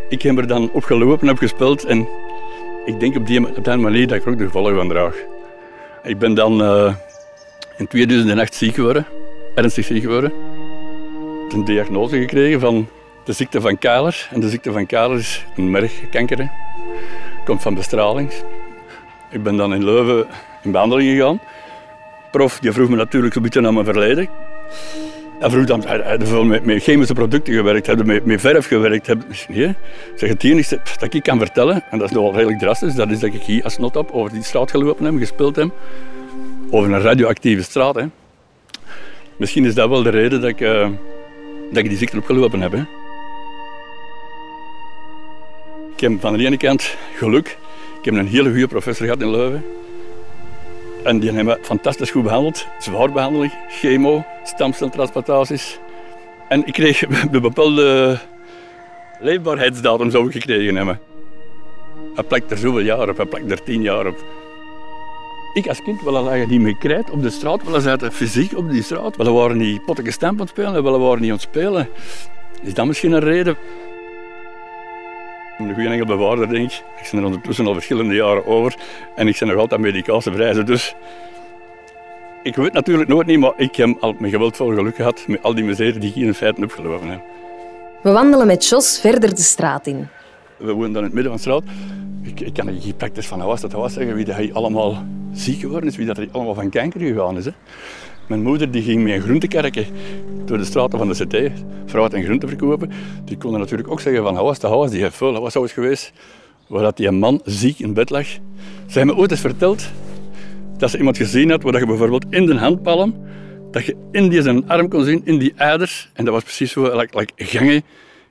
Ik 0.09 0.21
heb 0.21 0.37
er 0.37 0.47
dan 0.47 0.69
op 0.73 0.83
gelopen, 0.83 1.27
heb 1.27 1.37
gespeeld 1.37 1.85
en 1.85 2.07
ik 2.85 2.99
denk 2.99 3.15
op 3.15 3.27
die, 3.27 3.47
op 3.57 3.63
die 3.63 3.75
manier 3.75 4.07
dat 4.07 4.17
ik 4.17 4.25
er 4.25 4.31
ook 4.31 4.37
de 4.37 4.45
gevolgen 4.45 4.75
van 4.75 4.87
draag. 4.87 5.15
Ik 6.03 6.19
ben 6.19 6.33
dan 6.33 6.61
uh, 6.61 6.93
in 7.77 7.87
2008 7.87 8.53
ziek 8.53 8.75
geworden, 8.75 9.05
ernstig 9.55 9.85
ziek 9.85 10.01
geworden. 10.01 10.33
Een 11.49 11.65
diagnose 11.65 12.19
gekregen 12.19 12.59
van 12.59 12.87
de 13.23 13.33
ziekte 13.33 13.61
van 13.61 13.77
Kaler. 13.77 14.27
En 14.31 14.39
de 14.39 14.49
ziekte 14.49 14.71
van 14.71 14.85
Kaler 14.85 15.17
is 15.17 15.45
een 15.55 15.71
mergkanker. 15.71 16.49
Komt 17.45 17.61
van 17.61 17.73
bestraling. 17.73 18.31
Ik 19.29 19.43
ben 19.43 19.57
dan 19.57 19.73
in 19.73 19.83
Leuven 19.83 20.27
in 20.63 20.71
behandeling 20.71 21.09
gegaan. 21.09 21.39
Prof 22.31 22.59
die 22.59 22.71
vroeg 22.71 22.89
me 22.89 22.95
natuurlijk 22.95 23.33
zo'n 23.33 23.43
beetje 23.43 23.61
naar 23.61 23.73
mijn 23.73 23.85
verleden. 23.85 24.29
Hij 25.39 25.49
vroeg 25.49 25.65
dan, 25.65 25.83
hij 25.85 26.17
veel 26.19 26.43
met, 26.43 26.83
chemische 26.83 27.13
producten 27.13 27.53
gewerkt, 27.53 27.87
heb 27.87 28.05
met, 28.05 28.25
met 28.25 28.41
verf 28.41 28.67
gewerkt. 28.67 29.07
Heb, 29.07 29.23
nee, 29.47 29.75
zeg, 30.15 30.29
het 30.29 30.43
enige 30.43 30.79
dat 30.99 31.13
ik 31.13 31.23
kan 31.23 31.37
vertellen, 31.37 31.83
en 31.89 31.97
dat 31.97 32.09
is 32.09 32.15
nogal 32.15 32.33
redelijk 32.33 32.59
drastisch, 32.59 32.95
dat 32.95 33.11
is 33.11 33.19
dat 33.19 33.33
ik 33.33 33.41
hier 33.41 33.63
als 33.63 33.77
not 33.77 33.95
op 33.95 34.11
over 34.11 34.31
die 34.31 34.43
straat 34.43 34.71
gelopen 34.71 35.05
heb, 35.05 35.17
gespeeld 35.17 35.55
heb. 35.55 35.69
Over 36.69 36.93
een 36.93 37.01
radioactieve 37.01 37.63
straat. 37.63 37.95
Hè. 37.95 38.05
Misschien 39.37 39.65
is 39.65 39.73
dat 39.73 39.89
wel 39.89 40.03
de 40.03 40.09
reden 40.09 40.41
dat 40.41 40.49
ik, 40.49 40.59
uh, 40.59 40.89
dat 41.69 41.83
ik 41.83 41.89
die 41.89 41.97
ziekte 41.97 42.17
opgelopen 42.17 42.61
heb. 42.61 42.71
Hè. 42.71 43.00
Ik 46.01 46.09
heb 46.09 46.19
van 46.21 46.37
de 46.37 46.45
ene 46.45 46.57
kant 46.57 46.95
geluk. 47.15 47.57
Ik 47.99 48.05
heb 48.05 48.13
een 48.13 48.27
hele 48.27 48.49
goede 48.49 48.67
professor 48.67 49.05
gehad 49.05 49.21
in 49.21 49.29
Leuven. 49.29 49.63
En 51.03 51.19
die 51.19 51.31
hebben 51.31 51.45
me 51.45 51.65
fantastisch 51.65 52.11
goed 52.11 52.23
behandeld. 52.23 52.67
Zwaar 52.79 53.11
behandeling, 53.11 53.53
chemo, 53.69 54.25
stamceltransplantaties. 54.43 55.79
En 56.49 56.67
ik 56.67 56.73
kreeg 56.73 57.01
een 57.31 57.41
bepaalde 57.41 58.19
leefbaarheidsdatum 59.19 60.11
zou 60.11 60.31
gekregen 60.31 60.75
hebben. 60.75 60.99
Hij 62.15 62.23
plakt 62.23 62.51
er 62.51 62.57
zoveel 62.57 62.79
jaar 62.79 63.09
op, 63.09 63.17
hij 63.17 63.25
plakt 63.25 63.51
er 63.51 63.63
tien 63.63 63.81
jaar 63.81 64.07
op. 64.07 64.25
Ik 65.53 65.67
als 65.67 65.81
kind 65.81 66.01
wilde 66.01 66.19
lagen 66.19 66.49
niet 66.49 66.61
meer 66.61 66.77
krijt 66.77 67.09
op 67.09 67.21
de 67.21 67.29
straat, 67.29 67.63
willen 67.63 67.81
zaten 67.81 68.11
fysiek 68.11 68.57
op 68.57 68.69
die 68.69 68.83
straat. 68.83 69.15
We 69.15 69.31
waren 69.31 69.57
niet 69.57 69.85
pottige 69.85 70.11
stamp 70.11 70.47
spelen, 70.47 70.83
we 70.83 70.89
waren 70.89 71.21
niet 71.21 71.31
het 71.31 71.41
spelen. 71.41 71.89
Is 72.63 72.73
dat 72.73 72.85
misschien 72.85 73.11
een 73.11 73.19
reden? 73.19 73.57
Een 75.69 75.73
goede 75.73 75.89
engelbewaarder, 75.89 76.49
denk 76.49 76.71
ik. 76.71 76.83
Ik 77.01 77.09
ben 77.11 77.19
er 77.19 77.25
ondertussen 77.25 77.67
al 77.67 77.73
verschillende 77.73 78.15
jaren 78.15 78.45
over 78.45 78.75
en 79.15 79.27
ik 79.27 79.37
ben 79.39 79.47
nog 79.47 79.57
altijd 79.57 79.81
medicatievrij. 79.81 80.63
Dus 80.63 80.95
ik 82.43 82.55
weet 82.55 82.73
natuurlijk 82.73 83.09
nooit 83.09 83.27
niet, 83.27 83.39
maar 83.39 83.53
ik 83.57 83.75
heb 83.75 83.97
al 83.99 84.15
mijn 84.19 84.31
geweldvol 84.31 84.73
geluk 84.73 84.95
gehad 84.95 85.23
met 85.27 85.43
al 85.43 85.55
die 85.55 85.63
miseren 85.63 85.99
die 85.99 86.09
ik 86.09 86.15
hier 86.15 86.25
in 86.25 86.33
feite 86.33 86.61
heb 86.61 86.71
gelopen. 86.71 87.09
Hè. 87.09 87.17
We 88.03 88.11
wandelen 88.11 88.47
met 88.47 88.67
Jos 88.67 88.99
verder 88.99 89.35
de 89.35 89.41
straat 89.41 89.87
in. 89.87 90.07
We 90.57 90.73
wonen 90.73 90.93
dan 90.93 91.03
in 91.03 91.07
het 91.07 91.13
midden 91.13 91.31
van 91.31 91.35
de 91.35 91.41
straat. 91.41 91.63
Ik, 92.23 92.39
ik 92.39 92.53
kan 92.53 92.67
er 92.67 92.73
hier 92.73 92.93
praktisch 92.93 93.27
van 93.27 93.43
was 93.43 93.61
dat 93.61 93.71
was 93.71 93.93
zeggen 93.93 94.15
wie 94.15 94.25
dat 94.25 94.35
hij 94.35 94.53
allemaal 94.53 95.03
ziek 95.33 95.59
geworden 95.59 95.89
is, 95.89 95.95
wie 95.95 96.05
dat 96.05 96.17
er 96.17 96.27
allemaal 96.31 96.53
van 96.53 96.69
kanker 96.69 96.99
gegaan 96.99 97.37
is. 97.37 97.45
Hè. 97.45 97.51
Mijn 98.31 98.43
moeder 98.43 98.71
die 98.71 98.83
ging 98.83 99.03
met 99.03 99.13
een 99.13 99.21
groentekerkje 99.21 99.85
door 100.45 100.57
de 100.57 100.65
straten 100.65 100.97
van 100.97 101.07
de 101.07 101.25
CT, 101.25 101.51
fruit 101.85 102.13
en 102.13 102.23
groente 102.23 102.47
verkopen. 102.47 102.91
Die 103.25 103.37
konden 103.37 103.59
natuurlijk 103.59 103.89
ook 103.89 103.99
zeggen 104.01 104.23
van, 104.23 104.35
was 104.35 104.59
de 104.59 104.67
was 104.67 104.91
die 104.91 105.01
heeft 105.01 105.15
veel, 105.15 105.41
was 105.41 105.55
ooit 105.55 105.71
geweest, 105.71 106.11
waar 106.67 106.83
dat 106.83 106.97
die 106.97 107.11
man 107.11 107.41
ziek 107.45 107.79
in 107.79 107.93
bed 107.93 108.09
lag. 108.09 108.25
Ze 108.25 108.39
hebben 108.97 109.15
me 109.15 109.21
ooit 109.21 109.31
eens 109.31 109.39
verteld 109.39 109.89
dat 110.77 110.89
ze 110.89 110.97
iemand 110.97 111.17
gezien 111.17 111.49
had 111.49 111.63
waar 111.63 111.79
je 111.79 111.85
bijvoorbeeld 111.85 112.25
in 112.29 112.45
de 112.45 112.57
handpalm, 112.57 113.15
dat 113.71 113.85
je 113.85 113.95
in 114.11 114.29
die 114.29 114.41
zijn 114.41 114.69
arm 114.69 114.89
kon 114.89 115.03
zien, 115.03 115.21
in 115.25 115.37
die 115.37 115.53
aders, 115.57 116.09
en 116.13 116.25
dat 116.25 116.33
was 116.33 116.43
precies 116.43 116.71
zo, 116.71 116.97
like, 116.97 117.19
like 117.19 117.33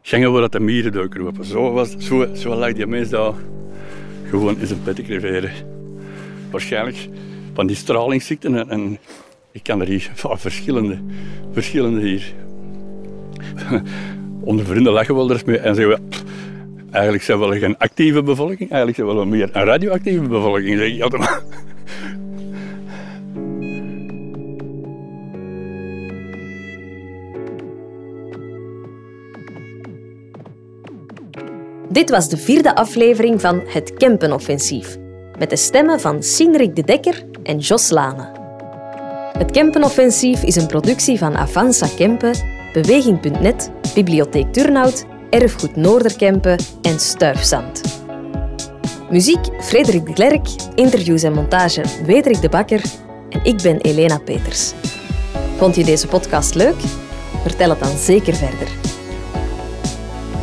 gangen, 0.02 0.32
waar 0.32 0.40
dat 0.40 0.52
de 0.52 0.60
mieren 0.60 0.92
doorkropen. 0.92 1.44
Zo, 1.44 1.72
was, 1.72 1.96
zo, 1.96 2.28
zo 2.34 2.54
lag 2.54 2.72
die 2.72 2.86
mens 2.86 3.10
gewoon 4.28 4.60
in 4.60 4.66
zijn 4.66 4.80
bed 4.84 4.96
te 4.96 5.02
creveren. 5.02 5.50
Waarschijnlijk 6.50 7.08
van 7.54 7.66
die 7.66 7.76
stralingsziekten 7.76 8.54
en, 8.54 8.68
en 8.70 8.98
ik 9.52 9.62
kan 9.62 9.80
er 9.80 9.86
hier 9.86 10.10
verschillende, 10.16 10.98
verschillende 11.52 12.00
hier. 12.00 12.32
Onder 14.40 14.66
vrienden 14.66 14.92
lachen 14.92 15.14
we 15.14 15.20
wel 15.20 15.32
eens 15.32 15.44
mee 15.44 15.58
en 15.58 15.74
zeggen 15.74 15.94
we, 15.94 16.18
eigenlijk 16.90 17.22
zijn 17.22 17.38
we 17.38 17.46
wel 17.46 17.58
geen 17.58 17.78
actieve 17.78 18.22
bevolking, 18.22 18.70
eigenlijk 18.70 18.96
zijn 18.96 19.06
we 19.08 19.14
wel 19.14 19.26
meer 19.26 19.50
een 19.52 19.64
radioactieve 19.64 20.28
bevolking. 20.28 20.78
Zeg 20.78 20.92
ik 20.92 21.02
altijd 21.02 21.42
Dit 31.88 32.10
was 32.10 32.28
de 32.28 32.36
vierde 32.36 32.74
aflevering 32.74 33.40
van 33.40 33.62
Het 33.66 33.94
Kempenoffensief, 33.94 34.96
met 35.38 35.50
de 35.50 35.56
stemmen 35.56 36.00
van 36.00 36.22
Sinrik 36.22 36.76
de 36.76 36.82
Dekker 36.82 37.24
en 37.42 37.58
Jos 37.58 37.90
Lane. 37.90 38.39
Het 39.40 39.50
Kempenoffensief 39.50 40.42
is 40.42 40.56
een 40.56 40.66
productie 40.66 41.18
van 41.18 41.36
Avanza 41.36 41.86
Kempen, 41.96 42.34
Beweging.net, 42.72 43.70
Bibliotheek 43.94 44.52
Turnhout, 44.52 45.04
Erfgoed 45.30 45.76
Noorderkempen 45.76 46.58
en 46.82 47.00
Stuifzand. 47.00 47.82
Muziek 49.10 49.40
Frederik 49.60 50.06
de 50.06 50.12
Klerk, 50.12 50.48
interviews 50.74 51.22
en 51.22 51.32
montage 51.32 51.82
Wederik 52.04 52.40
de 52.40 52.48
Bakker 52.48 52.82
en 53.30 53.40
ik 53.42 53.62
ben 53.62 53.80
Elena 53.80 54.18
Peters. 54.18 54.72
Vond 55.56 55.74
je 55.74 55.84
deze 55.84 56.06
podcast 56.06 56.54
leuk? 56.54 56.80
Vertel 57.42 57.70
het 57.70 57.80
dan 57.80 57.96
zeker 57.96 58.34
verder. 58.34 58.68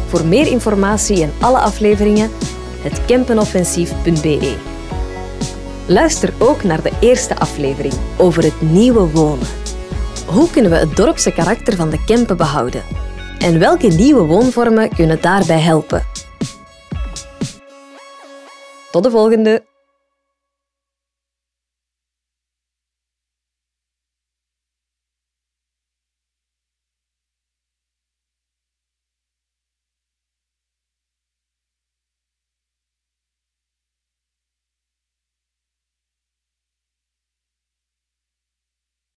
Voor 0.07 0.25
meer 0.25 0.47
informatie 0.47 1.23
en 1.23 1.33
alle 1.39 1.59
afleveringen, 1.59 2.31
het 2.81 3.05
kempenoffensief.be. 3.05 4.76
Luister 5.87 6.33
ook 6.39 6.63
naar 6.63 6.81
de 6.81 6.91
eerste 6.99 7.35
aflevering 7.35 7.93
over 8.17 8.43
het 8.43 8.61
nieuwe 8.61 9.11
wonen. 9.11 9.47
Hoe 10.25 10.49
kunnen 10.49 10.71
we 10.71 10.77
het 10.77 10.95
dorpse 10.95 11.31
karakter 11.31 11.75
van 11.75 11.89
de 11.89 12.03
Kempen 12.03 12.37
behouden? 12.37 12.83
En 13.39 13.59
welke 13.59 13.87
nieuwe 13.87 14.25
woonvormen 14.25 14.89
kunnen 14.89 15.21
daarbij 15.21 15.59
helpen? 15.59 16.05
Tot 18.91 19.03
de 19.03 19.09
volgende! 19.09 19.76